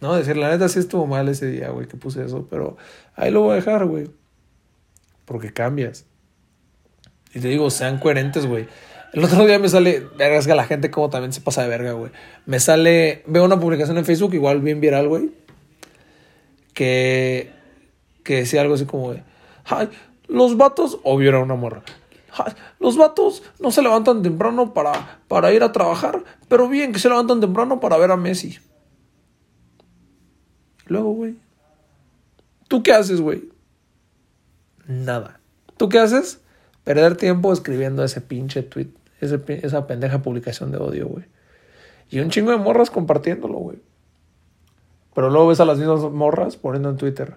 [0.00, 2.46] No, decir, la neta sí estuvo mal ese día, güey, que puse eso.
[2.50, 2.76] Pero
[3.14, 4.10] ahí lo voy a dejar, güey.
[5.24, 6.06] Porque cambias.
[7.34, 8.66] Y te digo, sean coherentes, güey.
[9.12, 11.68] El otro día me sale, verga, es que la gente como también se pasa de
[11.68, 12.10] verga, güey.
[12.46, 15.30] Me sale, veo una publicación en Facebook, igual bien viral, güey.
[16.72, 17.50] Que,
[18.24, 19.22] que decía algo así como, güey,
[19.66, 19.90] ay,
[20.28, 21.82] los vatos, obvio era una morra.
[22.80, 27.08] Los vatos no se levantan temprano para, para ir a trabajar, pero bien que se
[27.08, 28.58] levantan temprano para ver a Messi.
[30.86, 31.36] Luego, güey.
[32.68, 33.50] ¿Tú qué haces, güey?
[34.86, 35.40] Nada.
[35.76, 36.40] ¿Tú qué haces?
[36.84, 38.88] Perder tiempo escribiendo ese pinche tweet,
[39.22, 41.24] esa pendeja publicación de odio, güey.
[42.10, 43.78] Y un chingo de morras compartiéndolo, güey.
[45.14, 47.36] Pero luego ves a las mismas morras poniendo en Twitter.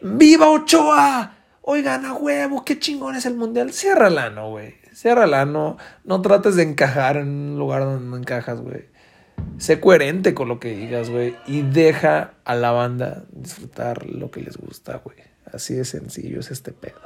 [0.00, 1.32] ¡Viva Ochoa!
[1.62, 3.72] Oigan, a huevo, qué chingón es el mundial.
[3.72, 4.74] Ciérrala, no, güey.
[4.94, 5.78] Ciérrala, no.
[6.04, 8.84] No trates de encajar en un lugar donde no encajas, güey.
[9.58, 11.34] Sé coherente con lo que digas, güey.
[11.46, 15.18] Y deja a la banda disfrutar lo que les gusta, güey.
[15.52, 17.00] Así de sencillo es este pedo.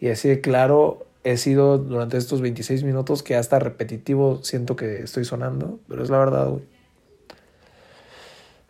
[0.00, 5.02] Y así de claro he sido durante estos 26 minutos que hasta repetitivo siento que
[5.02, 6.62] estoy sonando, pero es la verdad, güey.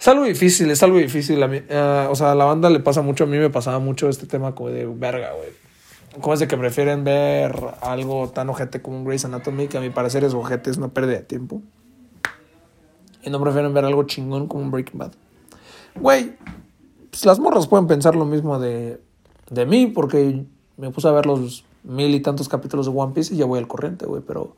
[0.01, 1.38] Es algo difícil, es algo difícil.
[1.42, 4.27] Uh, o sea, a la banda le pasa mucho, a mí me pasaba mucho este
[4.27, 5.51] tema de verga, güey.
[6.19, 9.83] Como es de que prefieren ver algo tan ojete como un Grey's Anatomy, que a
[9.83, 11.61] mi parecer es ojete, es una pérdida de tiempo.
[13.23, 15.12] Y no prefieren ver algo chingón como un Breaking Bad.
[15.97, 16.37] Güey,
[17.11, 18.99] pues las morras pueden pensar lo mismo de,
[19.51, 20.47] de mí, porque
[20.79, 23.59] me puse a ver los mil y tantos capítulos de One Piece y ya voy
[23.59, 24.57] al corriente, güey, pero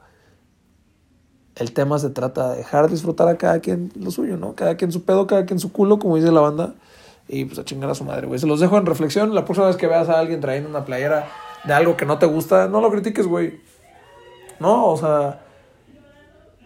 [1.56, 4.54] el tema se trata de dejar disfrutar a cada quien lo suyo, ¿no?
[4.54, 6.74] Cada quien su pedo, cada quien su culo, como dice la banda,
[7.28, 8.38] y pues a chingar a su madre, güey.
[8.38, 9.34] Se los dejo en reflexión.
[9.34, 11.28] La próxima vez que veas a alguien trayendo una playera
[11.64, 13.60] de algo que no te gusta, no lo critiques, güey.
[14.60, 15.40] No, o sea,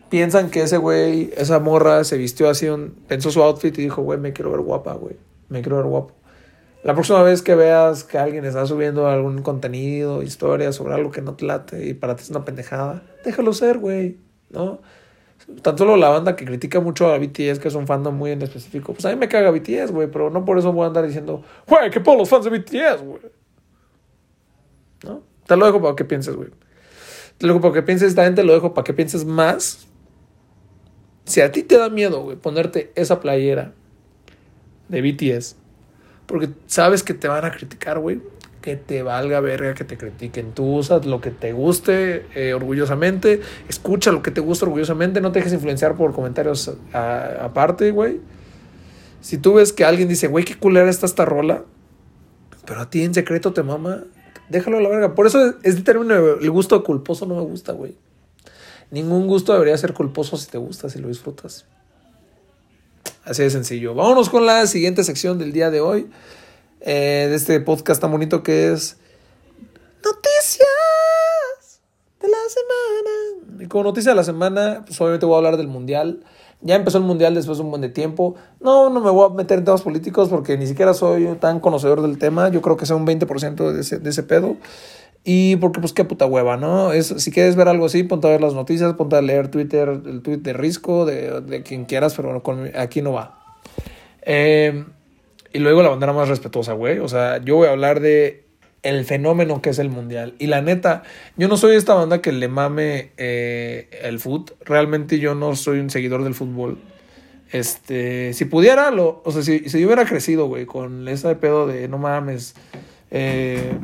[0.08, 2.66] piensan que ese güey, esa morra se vistió así,
[3.08, 5.16] pensó su outfit y dijo, güey, me quiero ver guapa, güey.
[5.48, 6.14] Me quiero ver guapo.
[6.82, 11.22] La próxima vez que veas que alguien está subiendo algún contenido, historia sobre algo que
[11.22, 14.18] no te late y para ti es una pendejada, déjalo ser, güey,
[14.50, 14.80] ¿no?
[15.62, 18.42] Tan solo la banda que critica mucho a BTS, que es un fandom muy en
[18.42, 21.06] específico, pues a mí me caga BTS, güey, pero no por eso voy a andar
[21.06, 23.22] diciendo, güey, que por los fans de BTS, güey.
[25.04, 25.22] ¿No?
[25.46, 26.50] Te lo dejo para que pienses, güey.
[27.38, 29.86] Te lo dejo para que pienses, esta gente lo dejo para que pienses más.
[31.24, 33.72] Si a ti te da miedo, güey, ponerte esa playera
[34.88, 35.56] de BTS,
[36.32, 38.22] porque sabes que te van a criticar, güey.
[38.62, 40.52] Que te valga verga que te critiquen.
[40.52, 43.42] Tú usas lo que te guste eh, orgullosamente.
[43.68, 45.20] Escucha lo que te gusta orgullosamente.
[45.20, 48.20] No te dejes influenciar por comentarios aparte, güey.
[49.20, 51.64] Si tú ves que alguien dice, güey, qué culera está esta rola.
[52.64, 54.04] Pero a ti en secreto te mama.
[54.48, 55.14] Déjalo a la verga.
[55.14, 57.94] Por eso este término, el gusto culposo no me gusta, güey.
[58.90, 61.66] Ningún gusto debería ser culposo si te gusta, si lo disfrutas.
[63.24, 63.94] Así de sencillo.
[63.94, 66.10] Vámonos con la siguiente sección del día de hoy.
[66.80, 68.96] Eh, de este podcast tan bonito que es
[70.04, 71.80] Noticias
[72.20, 73.64] de la semana.
[73.64, 76.24] Y como noticia de la semana, pues obviamente voy a hablar del Mundial.
[76.60, 78.34] Ya empezó el Mundial después de un buen de tiempo.
[78.58, 82.02] No, no me voy a meter en temas políticos porque ni siquiera soy tan conocedor
[82.02, 82.48] del tema.
[82.48, 84.56] Yo creo que sea un 20% de ese, de ese pedo.
[85.24, 86.92] Y porque pues qué puta hueva, ¿no?
[86.92, 89.88] Es, si quieres ver algo así, ponte a ver las noticias, ponte a leer Twitter,
[90.04, 93.38] el tweet de Risco, de, de quien quieras, pero bueno, con, aquí no va.
[94.22, 94.84] Eh,
[95.52, 96.98] y luego la bandera más respetuosa, güey.
[96.98, 98.44] O sea, yo voy a hablar de
[98.82, 100.34] el fenómeno que es el mundial.
[100.38, 101.02] Y la neta,
[101.36, 104.56] yo no soy esta banda que le mame eh, el fútbol.
[104.64, 106.78] Realmente yo no soy un seguidor del fútbol.
[107.52, 111.66] Este, si pudiera, lo, o sea, si, si yo hubiera crecido, güey, con ese pedo
[111.66, 112.54] de no mames,
[113.10, 113.74] eh,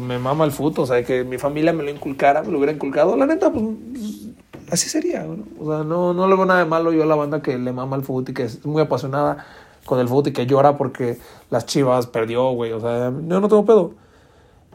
[0.00, 2.72] me mama el fútbol, o sea, que mi familia me lo inculcara, me lo hubiera
[2.72, 3.64] inculcado, la neta, pues,
[4.70, 5.44] así sería, ¿no?
[5.58, 7.72] O sea, no, no le veo nada de malo yo a la banda que le
[7.72, 9.44] mama el fútbol y que es muy apasionada
[9.84, 11.18] con el fútbol y que llora porque
[11.50, 13.92] las chivas perdió, güey, o sea, yo no tengo pedo.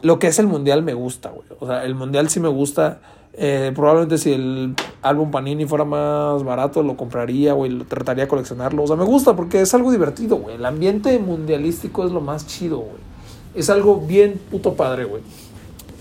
[0.02, 3.00] Lo que es el mundial me gusta, güey, o sea, el mundial sí me gusta.
[3.40, 8.82] Eh, probablemente si el álbum Panini fuera más barato lo compraría, güey, trataría de coleccionarlo.
[8.82, 10.56] O sea, me gusta porque es algo divertido, güey.
[10.56, 13.07] El ambiente mundialístico es lo más chido, güey.
[13.54, 15.22] Es algo bien puto padre, güey.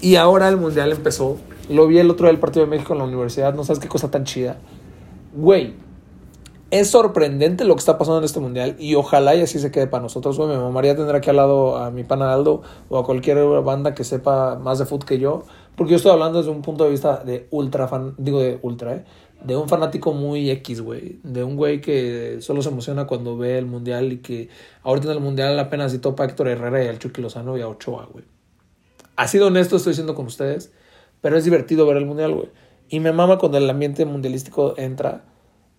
[0.01, 1.37] Y ahora el mundial empezó.
[1.69, 3.53] Lo vi el otro día del partido de México en la universidad.
[3.53, 4.57] No sabes qué cosa tan chida.
[5.33, 5.73] Güey,
[6.69, 9.87] es sorprendente lo que está pasando en este mundial y ojalá y así se quede
[9.87, 10.49] para nosotros, güey.
[10.49, 14.03] Me mamaría tener aquí al lado a mi pana Aldo o a cualquier banda que
[14.03, 15.43] sepa más de fútbol que yo,
[15.75, 18.95] porque yo estoy hablando desde un punto de vista de ultra fan, digo de ultra,
[18.95, 19.05] ¿eh?
[19.43, 21.19] De un fanático muy X, güey.
[21.23, 24.49] De un güey que solo se emociona cuando ve el mundial y que
[24.83, 27.61] ahorita en el mundial apenas y topa a Héctor Herrera y al Chucky Lozano y
[27.61, 28.25] a Ochoa, güey.
[29.15, 30.71] Así de honesto estoy siendo con ustedes,
[31.21, 32.49] pero es divertido ver el mundial, güey.
[32.89, 35.25] Y me mama cuando el ambiente mundialístico entra.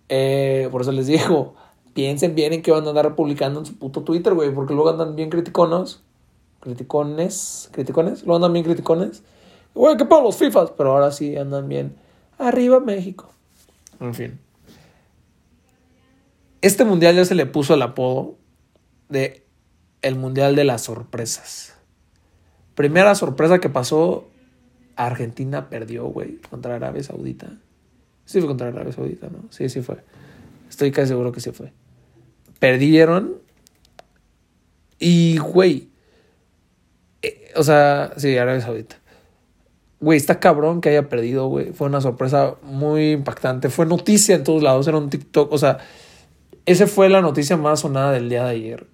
[0.09, 1.55] Eh, por eso les digo,
[1.93, 4.89] piensen bien en qué van a andar publicando en su puto Twitter, güey, porque luego
[4.89, 6.03] andan bien criticonos.
[6.59, 9.23] Criticones, criticones, luego andan bien criticones.
[9.73, 11.95] Güey, qué para los FIFAs, pero ahora sí andan bien.
[12.37, 13.29] Arriba México.
[13.99, 14.39] En fin.
[16.61, 18.37] Este mundial ya se le puso el apodo
[19.07, 19.45] de
[20.01, 21.75] el mundial de las sorpresas.
[22.75, 24.29] Primera sorpresa que pasó,
[24.95, 27.57] Argentina perdió, güey, contra Arabia Saudita.
[28.25, 29.45] Sí fue contra Arabia Saudita, ¿no?
[29.49, 29.97] Sí, sí fue.
[30.69, 31.73] Estoy casi seguro que sí fue.
[32.59, 33.37] Perdieron.
[34.99, 35.89] Y, güey.
[37.21, 38.97] eh, o sea, sí, Arabia Saudita.
[40.01, 41.73] Güey, está cabrón que haya perdido, güey.
[41.73, 43.69] Fue una sorpresa muy impactante.
[43.69, 44.87] Fue noticia en todos lados.
[44.87, 45.51] Era un TikTok.
[45.51, 45.79] O sea,
[46.65, 48.87] esa fue la noticia más sonada del día de ayer.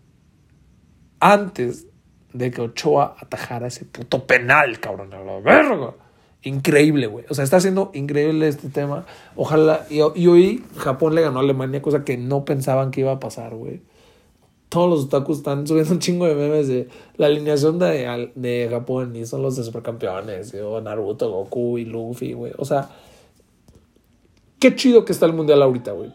[1.20, 1.88] Antes
[2.34, 5.14] de que Ochoa atajara ese puto penal, cabrón.
[5.14, 5.94] A la verga.
[6.42, 7.26] Increíble, güey.
[7.30, 9.06] O sea, está haciendo increíble este tema.
[9.36, 9.86] Ojalá.
[9.90, 13.20] Y, y hoy Japón le ganó a Alemania, cosa que no pensaban que iba a
[13.20, 13.82] pasar, güey.
[14.76, 19.16] Todos los otakus están subiendo un chingo de memes de la alineación de, de Japón
[19.16, 20.54] y son los de supercampeones.
[20.56, 22.52] O Naruto, Goku y Luffy, güey.
[22.58, 22.90] O sea,
[24.60, 26.12] qué chido que está el mundial ahorita, güey.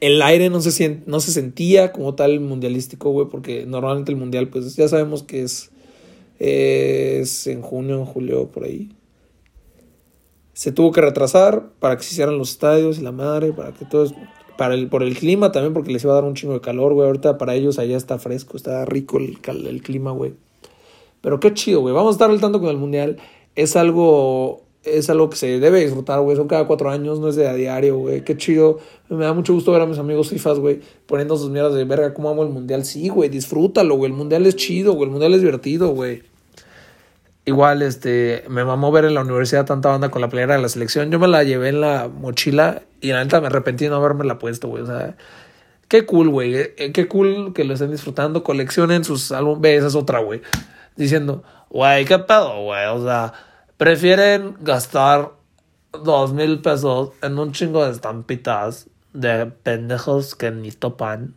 [0.00, 4.16] El aire no se, sient, no se sentía como tal mundialístico, güey, porque normalmente el
[4.16, 5.70] mundial, pues ya sabemos que es,
[6.38, 8.96] es en junio, en julio, por ahí.
[10.54, 13.84] Se tuvo que retrasar para que se hicieran los estadios y la madre, para que
[13.84, 14.06] todo
[14.56, 16.94] para el, por el clima también, porque les iba a dar un chingo de calor,
[16.94, 17.06] güey.
[17.06, 20.34] Ahorita para ellos allá está fresco, está rico el, clima, güey.
[21.20, 21.94] Pero qué chido, güey.
[21.94, 23.18] Vamos a estar al tanto con el mundial.
[23.54, 26.36] Es algo, es algo que se debe disfrutar, güey.
[26.36, 28.24] Son cada cuatro años, no es de a diario, güey.
[28.24, 28.78] Qué chido.
[29.08, 32.14] Me da mucho gusto ver a mis amigos FIFAs, güey, poniendo sus mierdas de verga.
[32.14, 32.84] ¿Cómo amo el mundial?
[32.84, 34.10] Sí, güey, disfrútalo, güey.
[34.10, 35.06] El mundial es chido, güey.
[35.06, 36.22] El mundial es divertido, güey.
[37.44, 40.68] Igual, este, me mamó ver en la universidad tanta banda con la playera de la
[40.68, 41.10] selección.
[41.10, 44.24] Yo me la llevé en la mochila y la neta me arrepentí de no haberme
[44.24, 44.82] la puesto, güey.
[44.82, 45.16] O sea,
[45.88, 46.54] qué cool, güey.
[46.54, 48.42] Eh, Qué cool que lo estén disfrutando.
[48.44, 49.60] Coleccionen sus álbumes.
[49.60, 50.40] Ve, esa es otra, güey.
[50.96, 52.86] Diciendo, güey, qué pedo, güey.
[52.86, 53.32] O sea,
[53.76, 55.32] prefieren gastar
[55.92, 61.34] dos mil pesos en un chingo de estampitas de pendejos que ni topan.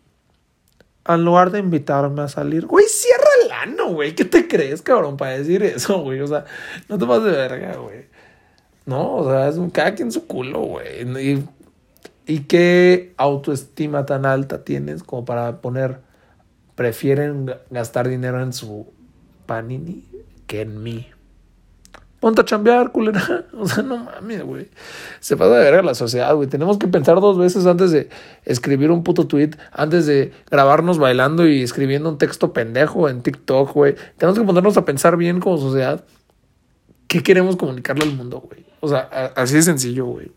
[1.08, 4.16] En lugar de invitarme a salir, güey, cierra el ano, güey.
[4.16, 6.22] ¿Qué te crees, cabrón, para decir eso, güey?
[6.22, 6.46] O sea,
[6.90, 8.06] no te pases de verga, güey.
[8.86, 11.02] No, o sea, es un caca en su culo, güey.
[11.02, 11.44] Y,
[12.26, 16.00] y qué autoestima tan alta tienes como para poner,
[16.76, 18.88] prefieren gastar dinero en su
[19.46, 20.06] panini
[20.48, 21.08] que en mí.
[22.20, 23.46] Ponte a chambear, culera.
[23.54, 24.70] O sea, no mames, güey.
[25.20, 26.50] Se pasa de verga la sociedad, güey.
[26.50, 28.10] Tenemos que pensar dos veces antes de
[28.44, 33.74] escribir un puto tweet, antes de grabarnos bailando y escribiendo un texto pendejo en TikTok,
[33.74, 33.96] güey.
[34.18, 36.04] Tenemos que ponernos a pensar bien como sociedad
[37.08, 38.66] qué queremos comunicarle al mundo, güey.
[38.80, 39.02] O sea,
[39.36, 40.32] así de sencillo, güey.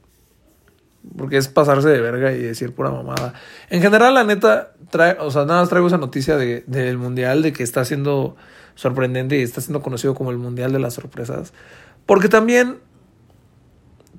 [1.17, 3.35] Porque es pasarse de verga y decir pura mamada.
[3.71, 7.43] En general, la neta, trae, o sea, nada más traigo esa noticia de, del mundial,
[7.43, 8.37] de que está siendo
[8.75, 11.53] sorprendente y está siendo conocido como el mundial de las sorpresas.
[12.07, 12.79] Porque también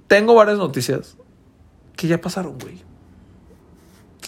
[0.08, 1.16] tengo varias noticias
[1.96, 2.82] que ya pasaron, güey.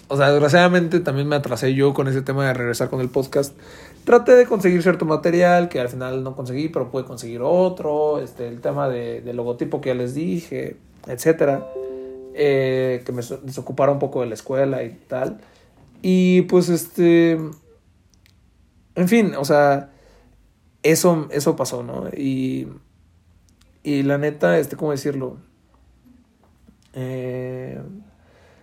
[0.08, 3.58] O sea, desgraciadamente también me atrasé yo con ese tema de regresar con el podcast.
[4.04, 8.20] Traté de conseguir cierto material que al final no conseguí, pero pude conseguir otro.
[8.20, 10.76] Este, el tema de, del logotipo que ya les dije,
[11.08, 11.66] etcétera.
[12.34, 15.40] Eh, que me so- desocupara un poco de la escuela y tal.
[16.02, 17.32] Y pues este.
[18.96, 19.90] En fin, o sea.
[20.84, 22.10] Eso, eso pasó, ¿no?
[22.10, 22.68] Y.
[23.84, 25.38] Y la neta, este, ¿cómo decirlo?
[26.94, 27.82] Eh,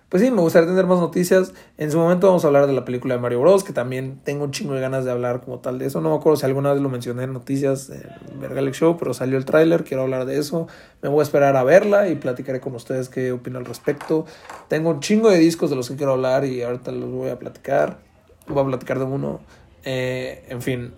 [0.08, 1.52] pues sí, me gustaría tener más noticias.
[1.76, 3.62] En su momento vamos a hablar de la película de Mario Bros.
[3.62, 6.00] Que también tengo un chingo de ganas de hablar como tal de eso.
[6.00, 9.36] No me acuerdo si alguna vez lo mencioné en noticias en Vergalex Show, pero salió
[9.36, 9.84] el tráiler.
[9.84, 10.66] Quiero hablar de eso.
[11.02, 14.24] Me voy a esperar a verla y platicaré con ustedes qué opino al respecto.
[14.68, 17.38] Tengo un chingo de discos de los que quiero hablar y ahorita los voy a
[17.38, 17.98] platicar.
[18.46, 19.40] Voy a platicar de uno.
[19.84, 20.94] Eh, en fin,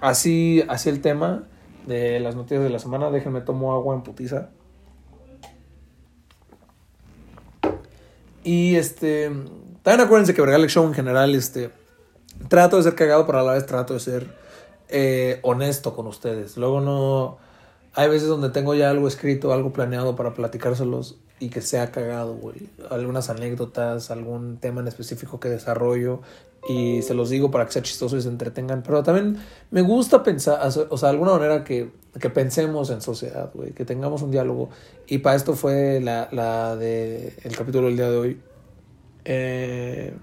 [0.00, 1.44] así, así el tema
[1.86, 3.10] de las noticias de la semana.
[3.10, 4.48] Déjenme tomo agua en putiza.
[8.46, 9.28] Y este.
[9.82, 11.72] También acuérdense que Vergalex Show en general, este.
[12.48, 14.28] Trato de ser cagado, pero a la vez trato de ser
[14.88, 16.56] eh, honesto con ustedes.
[16.56, 17.38] Luego no.
[17.94, 21.18] Hay veces donde tengo ya algo escrito, algo planeado para platicárselos.
[21.38, 22.70] Y que sea cagado, güey.
[22.90, 26.20] Algunas anécdotas, algún tema en específico que desarrollo
[26.68, 28.82] y se los digo para que sea chistoso y se entretengan.
[28.82, 29.38] Pero también
[29.70, 33.84] me gusta pensar, o sea, de alguna manera que, que pensemos en sociedad, güey, que
[33.84, 34.70] tengamos un diálogo.
[35.06, 38.40] Y para esto fue la, la de el capítulo del día de hoy.
[39.24, 40.14] Eh,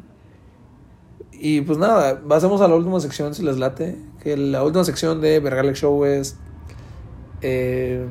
[1.34, 3.98] y pues nada, pasemos a la última sección si les late.
[4.22, 6.38] Que la última sección de Vergalex Show es.
[7.42, 8.06] Eh,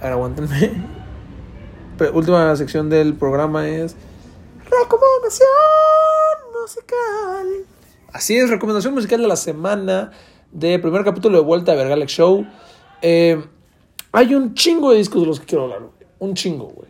[0.00, 0.97] ahora aguántenme.
[2.12, 3.96] Última sección del programa es.
[4.64, 5.48] Recomendación
[6.60, 7.66] musical.
[8.12, 10.12] Así es, recomendación musical de la semana.
[10.52, 12.46] De primer capítulo de vuelta de Vergalex Show.
[13.02, 13.42] Eh,
[14.12, 15.82] hay un chingo de discos de los que quiero hablar,
[16.18, 16.88] Un chingo, güey.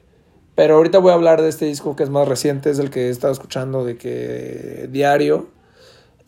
[0.55, 3.07] Pero ahorita voy a hablar de este disco que es más reciente, es el que
[3.07, 5.49] he estado escuchando de que diario.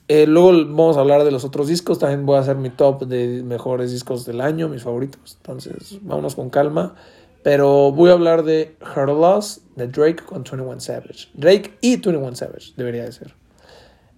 [0.09, 2.01] Eh, luego vamos a hablar de los otros discos.
[2.01, 5.37] También voy a hacer mi top de mejores discos del año, mis favoritos.
[5.37, 6.95] Entonces, vámonos con calma.
[7.43, 11.29] Pero voy a hablar de Her Loss de Drake con 21 Savage.
[11.35, 13.35] Drake y 21 Savage, debería de ser.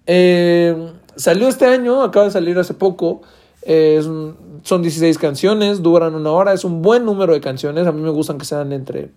[0.05, 3.21] Eh, salió este año, acaba de salir hace poco.
[3.65, 6.53] son 16 canciones, duran una hora.
[6.53, 7.87] Es un buen número de canciones.
[7.87, 9.11] A mí me gustan que sean entre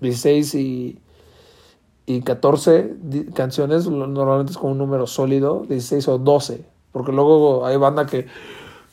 [0.00, 0.98] 16 y,
[2.06, 2.94] y 14
[3.34, 8.26] canciones, normalmente es como un número sólido, 16 o 12, porque luego hay banda que,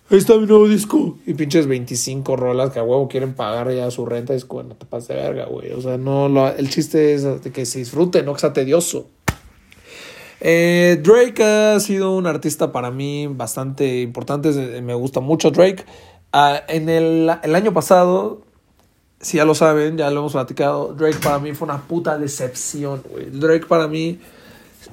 [0.10, 3.90] ahí está mi nuevo disco, y pinches 25 rolas que a huevo quieren pagar ya
[3.92, 6.48] su renta, y es como, no te pases de verga, güey, o sea, no, lo,
[6.48, 9.08] el chiste es que se disfrute, no que sea tedioso.
[10.42, 14.52] Eh, Drake ha sido un artista para mí bastante importante,
[14.82, 15.84] me gusta mucho Drake.
[16.32, 18.46] Ah, en el, el año pasado
[19.26, 23.02] si ya lo saben, ya lo hemos platicado, Drake para mí fue una puta decepción,
[23.10, 23.32] güey.
[23.32, 24.20] Drake para mí,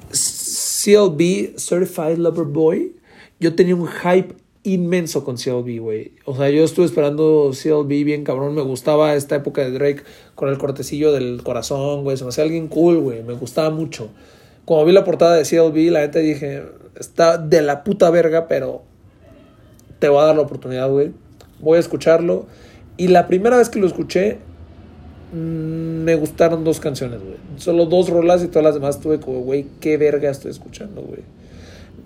[0.09, 2.95] CLB, Certified Lover Boy,
[3.39, 6.13] yo tenía un hype inmenso con CLB, güey.
[6.25, 8.55] O sea, yo estuve esperando CLB bien cabrón.
[8.55, 10.03] Me gustaba esta época de Drake
[10.35, 12.17] con el cortecillo del corazón, güey.
[12.17, 13.23] Se me hacía alguien cool, güey.
[13.23, 14.09] Me gustaba mucho.
[14.65, 16.63] Cuando vi la portada de CLB, la gente dije,
[16.97, 18.83] está de la puta verga, pero
[19.99, 21.11] te voy a dar la oportunidad, güey.
[21.59, 22.45] Voy a escucharlo.
[22.95, 24.37] Y la primera vez que lo escuché,
[25.33, 27.35] mm, me gustaron dos canciones, güey.
[27.57, 31.21] Solo dos rolas y todas las demás tuve como, güey, qué verga estoy escuchando, güey.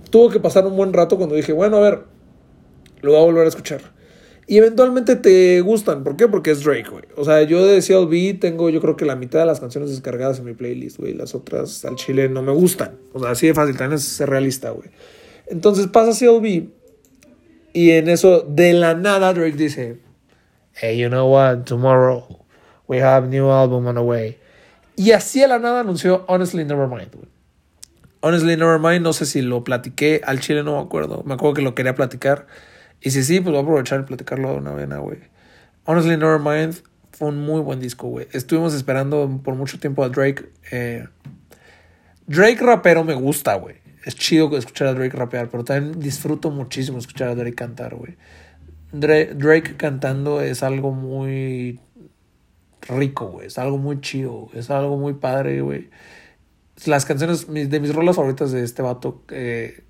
[0.10, 2.17] Tuvo que pasar un buen rato cuando dije, bueno, a ver,
[3.02, 3.82] lo voy a volver a escuchar.
[4.50, 6.04] Y eventualmente te gustan.
[6.06, 6.28] ¿Por qué?
[6.30, 7.04] Porque es Drake, güey.
[7.18, 10.40] O sea, yo de CLB tengo yo creo que la mitad de las canciones descargadas
[10.40, 11.14] en mi playlist, güey.
[11.14, 12.98] Las otras al chile no me gustan.
[13.12, 13.76] O sea, así de fácil.
[13.76, 14.90] También es ser realista, güey.
[15.48, 16.70] Entonces pasa CLB.
[17.74, 20.00] Y en eso, de la nada, Drake dice,
[20.74, 22.26] hey, you know what, tomorrow
[22.88, 24.38] we have new album on the way.
[24.96, 27.12] Y así de la nada anunció Honestly Nevermind,
[28.22, 31.22] Honestly Nevermind, no sé si lo platiqué al chile, no me acuerdo.
[31.24, 32.48] Me acuerdo que lo quería platicar.
[33.02, 35.20] Y si sí, pues voy a aprovechar y platicarlo de una vena, güey.
[35.86, 36.82] Honestly Nevermind
[37.12, 38.28] fue un muy buen disco, güey.
[38.32, 40.50] Estuvimos esperando por mucho tiempo a Drake.
[40.72, 41.08] Eh,
[42.28, 43.76] Drake rapero me gusta, güey.
[44.04, 48.16] Es chido escuchar a Drake rapear, pero también disfruto muchísimo escuchar a Drake cantar, güey.
[48.92, 51.80] Drake, cantando es algo muy
[52.82, 53.48] rico, güey.
[53.48, 55.90] Es algo muy chido, es algo muy padre, güey.
[56.86, 59.84] Las canciones de mis rolas favoritas de este vato eh,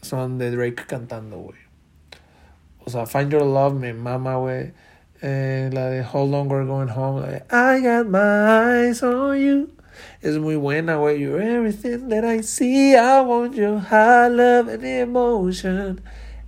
[0.00, 1.67] son de Drake cantando, güey.
[2.88, 4.72] O sea, Find Your Love me mama, güey.
[5.20, 9.68] Eh, la de How Long We're Going Home, I Got My Eyes on You.
[10.22, 11.20] Es muy buena, güey.
[11.20, 12.96] You're everything that I see.
[12.96, 16.00] I want your high love and emotion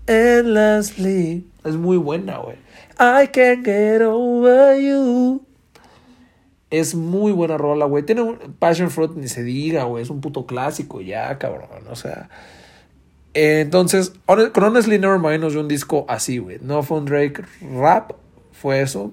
[0.07, 1.45] endlessly.
[1.63, 2.57] Es muy buena, güey.
[2.99, 5.45] I can't get over you.
[6.71, 8.03] Es muy buena rola, güey.
[8.05, 10.05] Tiene un Passion Fruit, ni se diga, güey.
[10.05, 11.69] Es un puto clásico ya, cabrón.
[11.91, 12.31] O sea.
[13.35, 16.59] Entonces, con Honestly Nevermind nos dio un disco así, güey.
[16.61, 17.43] No fue un Drake
[17.75, 18.13] rap,
[18.53, 19.13] fue eso.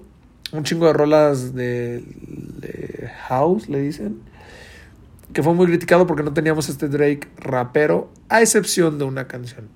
[0.50, 2.02] Un chingo de rolas de,
[3.28, 4.20] House, le dicen.
[5.32, 9.68] Que fue muy criticado porque no teníamos este Drake rapero, a excepción de una canción.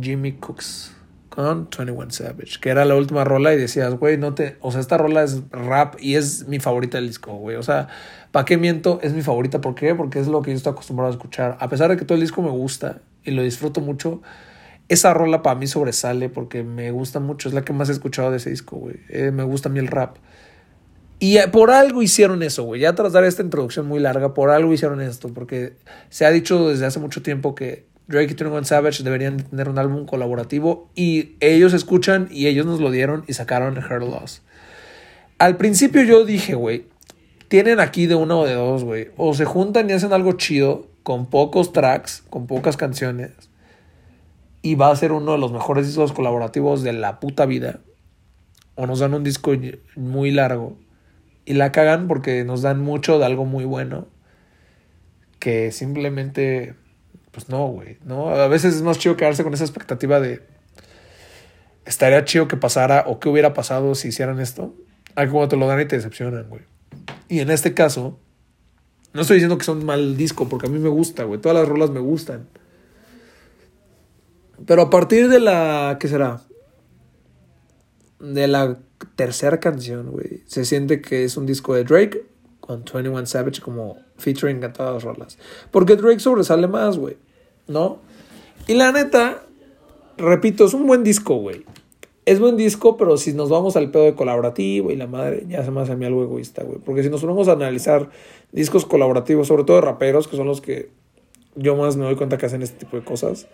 [0.00, 0.94] Jimmy Cooks
[1.28, 4.80] con 21 Savage, que era la última rola y decías, güey, no te, o sea,
[4.80, 7.88] esta rola es rap y es mi favorita del disco, güey, o sea,
[8.32, 9.00] ¿para qué miento?
[9.02, 9.94] Es mi favorita, ¿por qué?
[9.94, 12.22] Porque es lo que yo estoy acostumbrado a escuchar, a pesar de que todo el
[12.22, 14.22] disco me gusta y lo disfruto mucho,
[14.88, 18.30] esa rola para mí sobresale porque me gusta mucho, es la que más he escuchado
[18.30, 20.16] de ese disco, güey, eh, me gusta a mí el rap.
[21.20, 22.82] Y por algo hicieron eso, güey.
[22.82, 25.72] Ya tras dar esta introducción muy larga, por algo hicieron esto, porque
[26.10, 29.78] se ha dicho desde hace mucho tiempo que Drake y 21 Savage deberían tener un
[29.78, 34.42] álbum colaborativo y ellos escuchan y ellos nos lo dieron y sacaron Her Loss.
[35.38, 36.86] Al principio yo dije, güey,
[37.48, 39.08] tienen aquí de uno o de dos, güey.
[39.16, 43.32] O se juntan y hacen algo chido con pocos tracks, con pocas canciones
[44.62, 47.80] y va a ser uno de los mejores discos colaborativos de la puta vida.
[48.74, 49.52] o nos dan un disco
[49.96, 50.78] muy largo
[51.44, 54.06] y la cagan porque nos dan mucho de algo muy bueno
[55.40, 56.74] que simplemente
[57.32, 58.28] pues no, güey, ¿no?
[58.30, 60.42] A veces es más chido quedarse con esa expectativa de
[61.86, 64.74] estaría chido que pasara o que hubiera pasado si hicieran esto.
[65.16, 66.62] A que cuando te lo dan y te decepcionan, güey.
[67.28, 68.18] Y en este caso,
[69.12, 71.40] no estoy diciendo que un mal disco, porque a mí me gusta, güey.
[71.40, 72.48] Todas las rolas me gustan.
[74.66, 75.96] Pero a partir de la.
[76.00, 76.42] ¿Qué será?
[78.20, 78.78] De la
[79.16, 80.42] tercera canción, güey.
[80.46, 82.26] Se siente que es un disco de Drake
[82.60, 85.38] con 21 Savage como featuring en todas las rolas.
[85.70, 87.16] Porque Drake sobresale más, güey.
[87.66, 88.00] ¿No?
[88.66, 89.42] Y la neta,
[90.16, 91.64] repito, es un buen disco, güey.
[92.28, 95.64] Es buen disco, pero si nos vamos al pedo de colaborativo y la madre, ya
[95.64, 96.78] se me hace a mí algo egoísta, güey.
[96.78, 98.10] Porque si nos ponemos a analizar
[98.52, 100.90] discos colaborativos, sobre todo de raperos, que son los que
[101.54, 103.46] yo más me doy cuenta que hacen este tipo de cosas,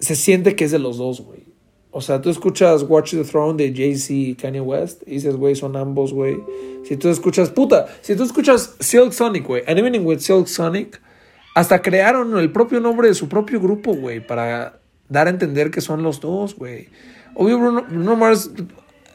[0.00, 1.44] se siente que es de los dos, güey.
[1.92, 5.54] O sea, tú escuchas Watch the Throne de Jay-Z y Kanye West y dices, güey,
[5.54, 6.38] son ambos, güey.
[6.82, 11.00] Si tú escuchas, puta, si tú escuchas Silk Sonic, güey, And Evening with Silk Sonic,
[11.54, 15.80] hasta crearon el propio nombre de su propio grupo, güey, para dar a entender que
[15.80, 16.88] son los dos, güey.
[17.34, 18.50] Obvio, Bruno, Mars,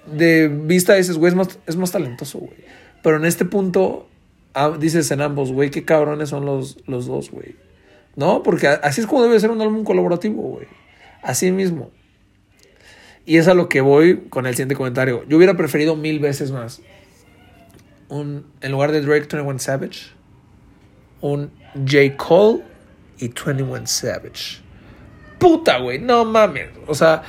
[0.06, 2.58] de vista dices, güey, es más, es más talentoso, güey.
[3.04, 4.08] Pero en este punto,
[4.54, 7.56] ah, dices en ambos, güey, qué cabrones son los, los dos, güey.
[8.16, 8.44] ¿No?
[8.44, 10.68] Porque así es como debe ser un álbum colaborativo, güey.
[11.24, 11.92] Así mismo.
[13.26, 15.24] Y es a lo que voy con el siguiente comentario.
[15.28, 16.82] Yo hubiera preferido mil veces más.
[18.10, 20.12] Un, en lugar de Drake 21 Savage,
[21.22, 22.18] un J.
[22.18, 22.64] Cole
[23.20, 24.62] y 21 Savage.
[25.42, 26.70] Puta, güey, no mames.
[26.86, 27.24] O sea,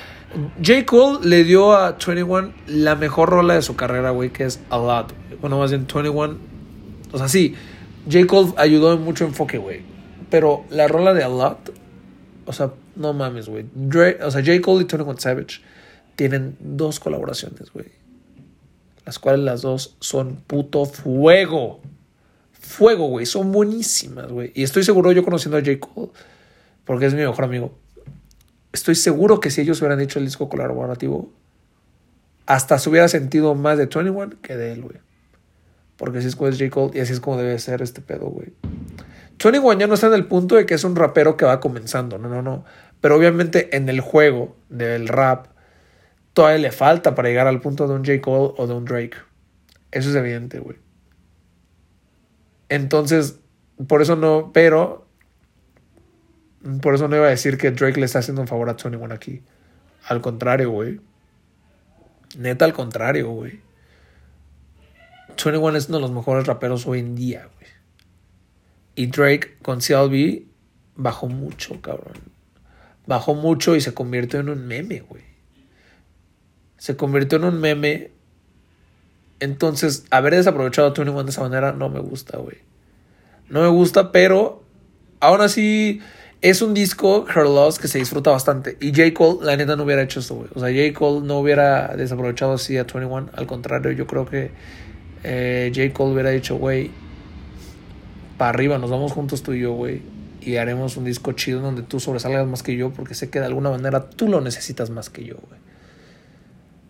[0.62, 0.84] J.
[0.84, 4.76] Cole le dio a 21 la mejor rola de su carrera, güey, que es A
[4.76, 5.14] Lot.
[5.40, 6.36] Bueno, más bien 21.
[7.10, 7.54] O sea, sí,
[8.04, 8.26] J.
[8.26, 9.80] Cole ayudó en mucho enfoque, güey.
[10.28, 11.72] Pero la rola de A Lot,
[12.44, 13.64] o sea, no mames, güey.
[14.22, 14.60] O sea, J.
[14.60, 15.62] Cole y 21 Savage
[16.14, 17.86] tienen dos colaboraciones, güey.
[19.06, 21.80] Las cuales las dos son puto fuego.
[22.52, 23.24] Fuego, güey.
[23.24, 24.52] Son buenísimas, güey.
[24.54, 25.80] Y estoy seguro, yo conociendo a J.
[25.80, 26.10] Cole,
[26.84, 27.72] porque es mi mejor amigo,
[28.72, 31.32] estoy seguro que si ellos hubieran hecho el disco colaborativo,
[32.46, 34.96] hasta se hubiera sentido más de 21 que de él, güey.
[35.96, 36.70] Porque así es como es J.
[36.70, 38.52] Cole y así es como debe ser este pedo, güey.
[39.42, 42.18] 21 ya no está en el punto de que es un rapero que va comenzando,
[42.18, 42.64] no, no, no.
[43.00, 45.46] Pero obviamente en el juego del rap
[46.32, 48.20] todavía le falta para llegar al punto de un J.
[48.20, 49.16] Cole o de un Drake.
[49.90, 50.78] Eso es evidente, güey.
[52.68, 53.38] Entonces,
[53.86, 55.01] por eso no, pero,
[56.80, 59.12] por eso no iba a decir que Drake le está haciendo un favor a 21
[59.14, 59.42] aquí.
[60.06, 61.00] Al contrario, güey.
[62.36, 63.60] Neta, al contrario, güey.
[65.28, 67.70] 21 es uno de los mejores raperos hoy en día, güey.
[68.94, 70.44] Y Drake con CLB
[70.96, 72.14] bajó mucho, cabrón.
[73.06, 75.32] Bajó mucho y se convirtió en un meme, güey
[76.82, 78.10] se convirtió en un meme.
[79.38, 82.56] Entonces, haber desaprovechado a 21 de esa manera no me gusta, güey.
[83.48, 84.64] No me gusta, pero
[85.20, 86.00] aún así
[86.42, 88.76] es un disco, Her Loss, que se disfruta bastante.
[88.80, 89.14] Y J.
[89.14, 90.48] Cole, la neta, no hubiera hecho esto, güey.
[90.54, 90.92] O sea, J.
[90.98, 93.30] Cole no hubiera desaprovechado así a 21.
[93.32, 94.50] Al contrario, yo creo que
[95.22, 95.94] eh, J.
[95.94, 96.90] Cole hubiera dicho, güey,
[98.38, 100.02] para arriba, nos vamos juntos tú y yo, güey.
[100.40, 103.46] Y haremos un disco chido donde tú sobresalgas más que yo, porque sé que de
[103.46, 105.60] alguna manera tú lo necesitas más que yo, güey.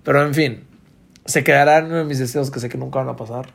[0.03, 0.65] Pero en fin,
[1.27, 3.53] se quedarán mis deseos que sé que nunca van a pasar.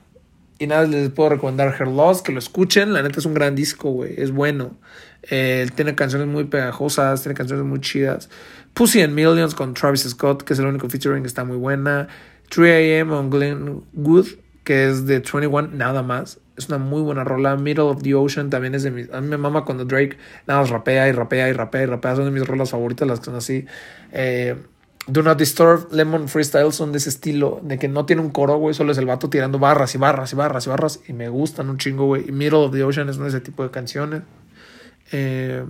[0.59, 2.93] Y nada, les puedo recomendar Her Loss, que lo escuchen.
[2.93, 4.15] La neta es un gran disco, güey.
[4.17, 4.77] Es bueno.
[5.23, 8.29] Eh, tiene canciones muy pegajosas, tiene canciones muy chidas.
[8.73, 12.07] Pussy and Millions con Travis Scott, que es el único featuring que está muy buena.
[12.49, 14.27] 3 AM on Glenn Wood,
[14.63, 16.39] que es de 21, nada más.
[16.55, 17.55] Es una muy buena rola.
[17.55, 19.13] Middle of the Ocean también es de mis.
[19.13, 22.15] A mí me mama cuando Drake nada más rapea y rapea y rapea y rapea.
[22.15, 23.65] Son de mis rolas favoritas, las que son así.
[24.11, 24.55] Eh,
[25.07, 28.57] Do Not Disturb, Lemon Freestyle son de ese estilo, de que no tiene un coro,
[28.57, 31.29] güey, solo es el vato tirando barras y barras y barras y barras, y me
[31.29, 32.27] gustan un chingo, güey.
[32.27, 34.23] Y Middle of the Ocean es uno de ese tipo de canciones.
[35.13, 35.63] Eh,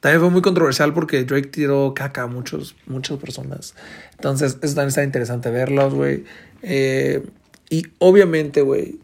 [0.00, 3.74] también fue muy controversial porque Drake tiró caca a muchos, muchas personas.
[4.12, 6.24] Entonces, eso también está interesante verlos, güey.
[6.62, 7.24] Eh,
[7.70, 8.98] y obviamente, güey,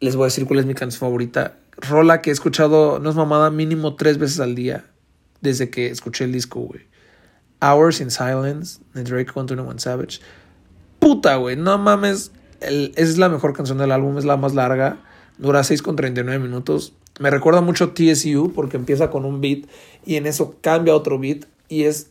[0.00, 1.56] les voy a decir cuál es mi canción favorita.
[1.78, 4.84] Rola que he escuchado, no es mamada, mínimo tres veces al día
[5.40, 6.87] desde que escuché el disco, güey.
[7.60, 10.20] Hours in Silence de Drake con One Savage.
[10.98, 12.32] Puta, güey, no mames.
[12.60, 14.98] es la mejor canción del álbum, es la más larga.
[15.38, 16.92] Dura 6,39 minutos.
[17.20, 19.66] Me recuerda mucho TSU porque empieza con un beat
[20.04, 22.10] y en eso cambia otro beat y es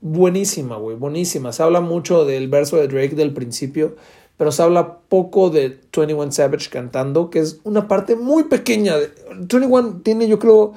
[0.00, 1.52] buenísima, güey, buenísima.
[1.52, 3.96] Se habla mucho del verso de Drake del principio,
[4.36, 8.94] pero se habla poco de 21 Savage cantando, que es una parte muy pequeña.
[9.30, 10.74] 21 tiene, yo creo,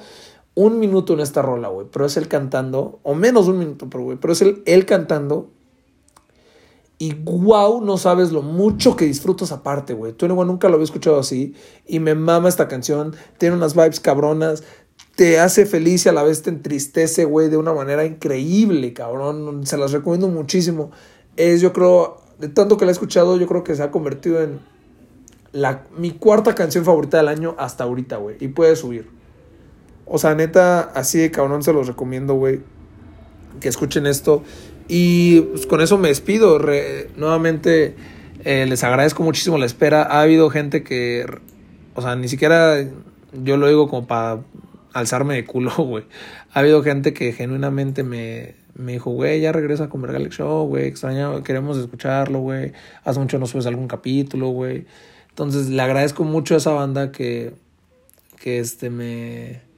[0.54, 4.04] un minuto en esta rola, güey, pero es él cantando, o menos un minuto, pero
[4.04, 5.50] güey, pero es él, él cantando
[6.98, 10.12] Y wow, no sabes lo mucho que disfruto esa parte, güey.
[10.12, 11.54] Tú nunca lo había escuchado así.
[11.84, 13.16] Y me mama esta canción.
[13.38, 14.62] Tiene unas vibes cabronas.
[15.16, 19.66] Te hace feliz y a la vez te entristece, güey, de una manera increíble, cabrón.
[19.66, 20.92] Se las recomiendo muchísimo.
[21.36, 24.40] Es, yo creo, de tanto que la he escuchado, yo creo que se ha convertido
[24.40, 24.60] en
[25.50, 28.36] la, mi cuarta canción favorita del año hasta ahorita, güey.
[28.38, 29.21] Y puede subir.
[30.14, 32.60] O sea, neta, así de cabrón se los recomiendo, güey.
[33.60, 34.44] Que escuchen esto.
[34.86, 36.60] Y pues, con eso me despido.
[37.16, 37.94] nuevamente
[38.44, 40.02] eh, les agradezco muchísimo la espera.
[40.02, 41.24] Ha habido gente que,
[41.94, 42.76] o sea, ni siquiera
[43.42, 44.40] yo lo digo como para
[44.92, 46.04] alzarme de culo, güey.
[46.52, 50.88] Ha habido gente que genuinamente me, me dijo, güey, ya regresa con Verga Show, güey,
[50.88, 52.72] extraña, queremos escucharlo, güey.
[53.02, 54.84] Hace mucho no subes algún capítulo, güey.
[55.30, 57.54] Entonces le agradezco mucho a esa banda que,
[58.38, 59.71] que este me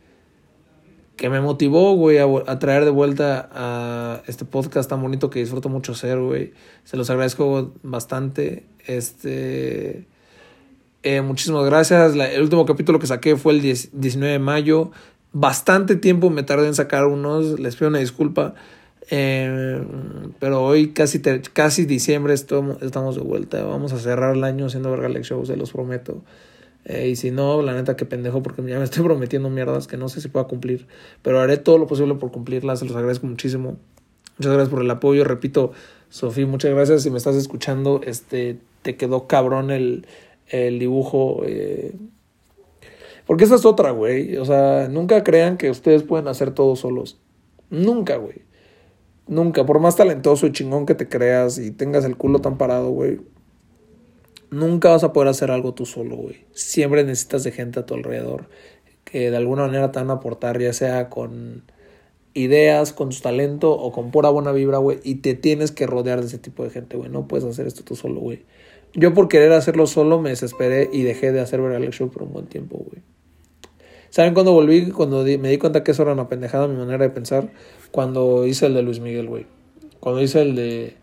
[1.17, 5.69] que me motivó, güey, a, traer de vuelta a este podcast tan bonito que disfruto
[5.69, 6.53] mucho hacer, güey.
[6.85, 8.67] Se los agradezco bastante.
[8.87, 10.07] Este.
[11.03, 12.15] Eh, muchísimas gracias.
[12.17, 14.91] el último capítulo que saqué fue el 19 de mayo.
[15.33, 17.61] Bastante tiempo me tardé en sacar unos.
[17.61, 18.55] Les pido una disculpa.
[19.11, 19.83] Eh,
[20.41, 23.63] pero hoy, casi, casi diciembre, estamos, estamos de vuelta.
[23.65, 26.23] Vamos a cerrar el año haciendo Verga Show, se los prometo.
[26.85, 29.97] Eh, y si no, la neta que pendejo porque ya me estoy prometiendo mierdas que
[29.97, 30.87] no sé si pueda cumplir.
[31.23, 32.81] Pero haré todo lo posible por cumplirlas.
[32.81, 33.77] Se los agradezco muchísimo.
[34.39, 35.25] Muchas gracias por el apoyo.
[35.25, 35.73] Repito,
[36.09, 37.03] Sofía, muchas gracias.
[37.03, 40.07] Si me estás escuchando, este, te quedó cabrón el,
[40.49, 41.43] el dibujo.
[41.45, 41.95] Eh,
[43.27, 44.37] porque esa es otra, güey.
[44.37, 47.19] O sea, nunca crean que ustedes pueden hacer todo solos.
[47.71, 48.43] Nunca, güey.
[49.27, 49.65] Nunca.
[49.65, 53.21] Por más talentoso y chingón que te creas y tengas el culo tan parado, güey
[54.51, 56.45] Nunca vas a poder hacer algo tú solo, güey.
[56.53, 58.49] Siempre necesitas de gente a tu alrededor
[59.05, 61.63] que de alguna manera te van a aportar, ya sea con
[62.35, 64.99] ideas, con tu talento o con pura buena vibra, güey.
[65.05, 67.11] Y te tienes que rodear de ese tipo de gente, güey.
[67.11, 68.43] No puedes hacer esto tú solo, güey.
[68.93, 72.33] Yo por querer hacerlo solo me desesperé y dejé de hacer ver Show por un
[72.33, 73.03] buen tiempo, güey.
[74.11, 74.91] ¿Saben cuándo volví?
[74.91, 77.51] Cuando me di cuenta que eso era una pendejada, mi manera de pensar.
[77.91, 79.47] Cuando hice el de Luis Miguel, güey.
[79.99, 80.95] Cuando hice el de.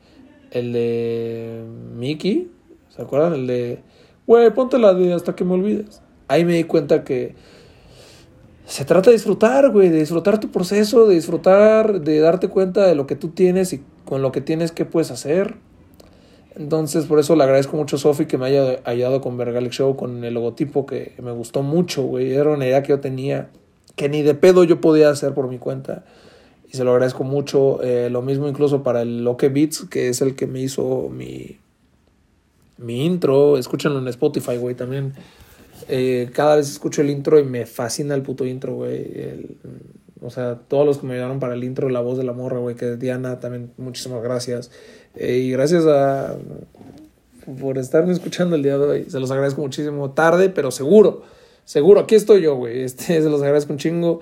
[0.52, 1.64] El de.
[1.96, 2.50] Mickey.
[3.02, 3.34] ¿Se acuerdan?
[3.34, 3.80] El de,
[4.28, 6.04] güey, ponte la de hasta que me olvides.
[6.28, 7.34] Ahí me di cuenta que
[8.68, 12.94] se trata de disfrutar, güey, de disfrutar tu proceso, de disfrutar, de darte cuenta de
[12.94, 15.56] lo que tú tienes y con lo que tienes qué puedes hacer.
[16.56, 19.96] Entonces, por eso le agradezco mucho a Sofi que me haya ayudado con Vergalic Show,
[19.96, 22.32] con el logotipo que me gustó mucho, güey.
[22.34, 23.50] Era una idea que yo tenía,
[23.96, 26.06] que ni de pedo yo podía hacer por mi cuenta.
[26.72, 27.82] Y se lo agradezco mucho.
[27.82, 31.58] Eh, lo mismo incluso para el Loque Beats, que es el que me hizo mi,
[32.82, 35.14] mi intro, escúchenlo en Spotify, güey, también.
[35.88, 39.58] Eh, cada vez escucho el intro y me fascina el puto intro, güey.
[40.22, 42.60] O sea, todos los que me ayudaron para el intro, la voz de la morra,
[42.60, 44.72] güey, que es Diana, también muchísimas gracias.
[45.16, 46.38] Eh, y gracias a
[47.60, 49.06] por estarme escuchando el día de hoy.
[49.10, 50.12] Se los agradezco muchísimo.
[50.12, 51.24] Tarde, pero seguro.
[51.66, 52.84] Seguro, aquí estoy yo, güey.
[52.84, 54.22] Este, se los agradezco un chingo.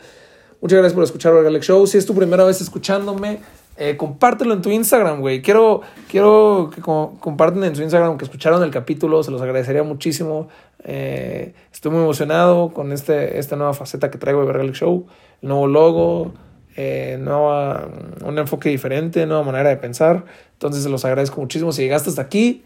[0.62, 1.88] Muchas gracias por escuchar Galex Show.
[1.88, 3.39] Si es tu primera vez escuchándome,
[3.82, 5.41] eh, compártelo en tu Instagram, güey.
[5.41, 10.49] Quiero, quiero que compartan en su Instagram que escucharon el capítulo, se los agradecería muchísimo.
[10.84, 15.07] Eh, estoy muy emocionado con este, esta nueva faceta que traigo de Vergalic Show,
[15.41, 16.34] el nuevo logo,
[16.75, 17.88] eh, nueva,
[18.25, 20.25] un enfoque diferente, nueva manera de pensar.
[20.51, 21.71] Entonces se los agradezco muchísimo.
[21.71, 22.63] Si llegaste hasta aquí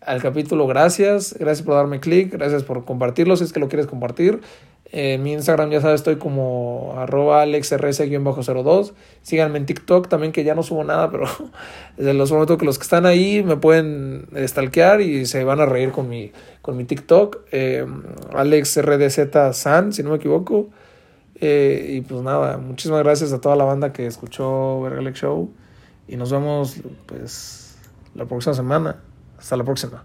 [0.00, 1.34] al capítulo, gracias.
[1.38, 4.40] Gracias por darme clic, gracias por compartirlo si es que lo quieres compartir.
[4.90, 8.92] En mi Instagram, ya sabes, estoy como arroba alexrs-02.
[9.20, 11.26] Síganme en TikTok también, que ya no subo nada, pero
[11.98, 15.66] desde los momentos que los que están ahí me pueden stalkear y se van a
[15.66, 16.32] reír con mi,
[16.62, 17.40] con mi TikTok.
[17.52, 17.84] Eh,
[18.32, 20.70] AlexRDZ-San, si no me equivoco.
[21.40, 25.50] Eh, y pues nada, muchísimas gracias a toda la banda que escuchó Vergalex Show.
[26.08, 27.76] Y nos vemos, pues,
[28.14, 28.96] la próxima semana.
[29.38, 30.02] Hasta la próxima.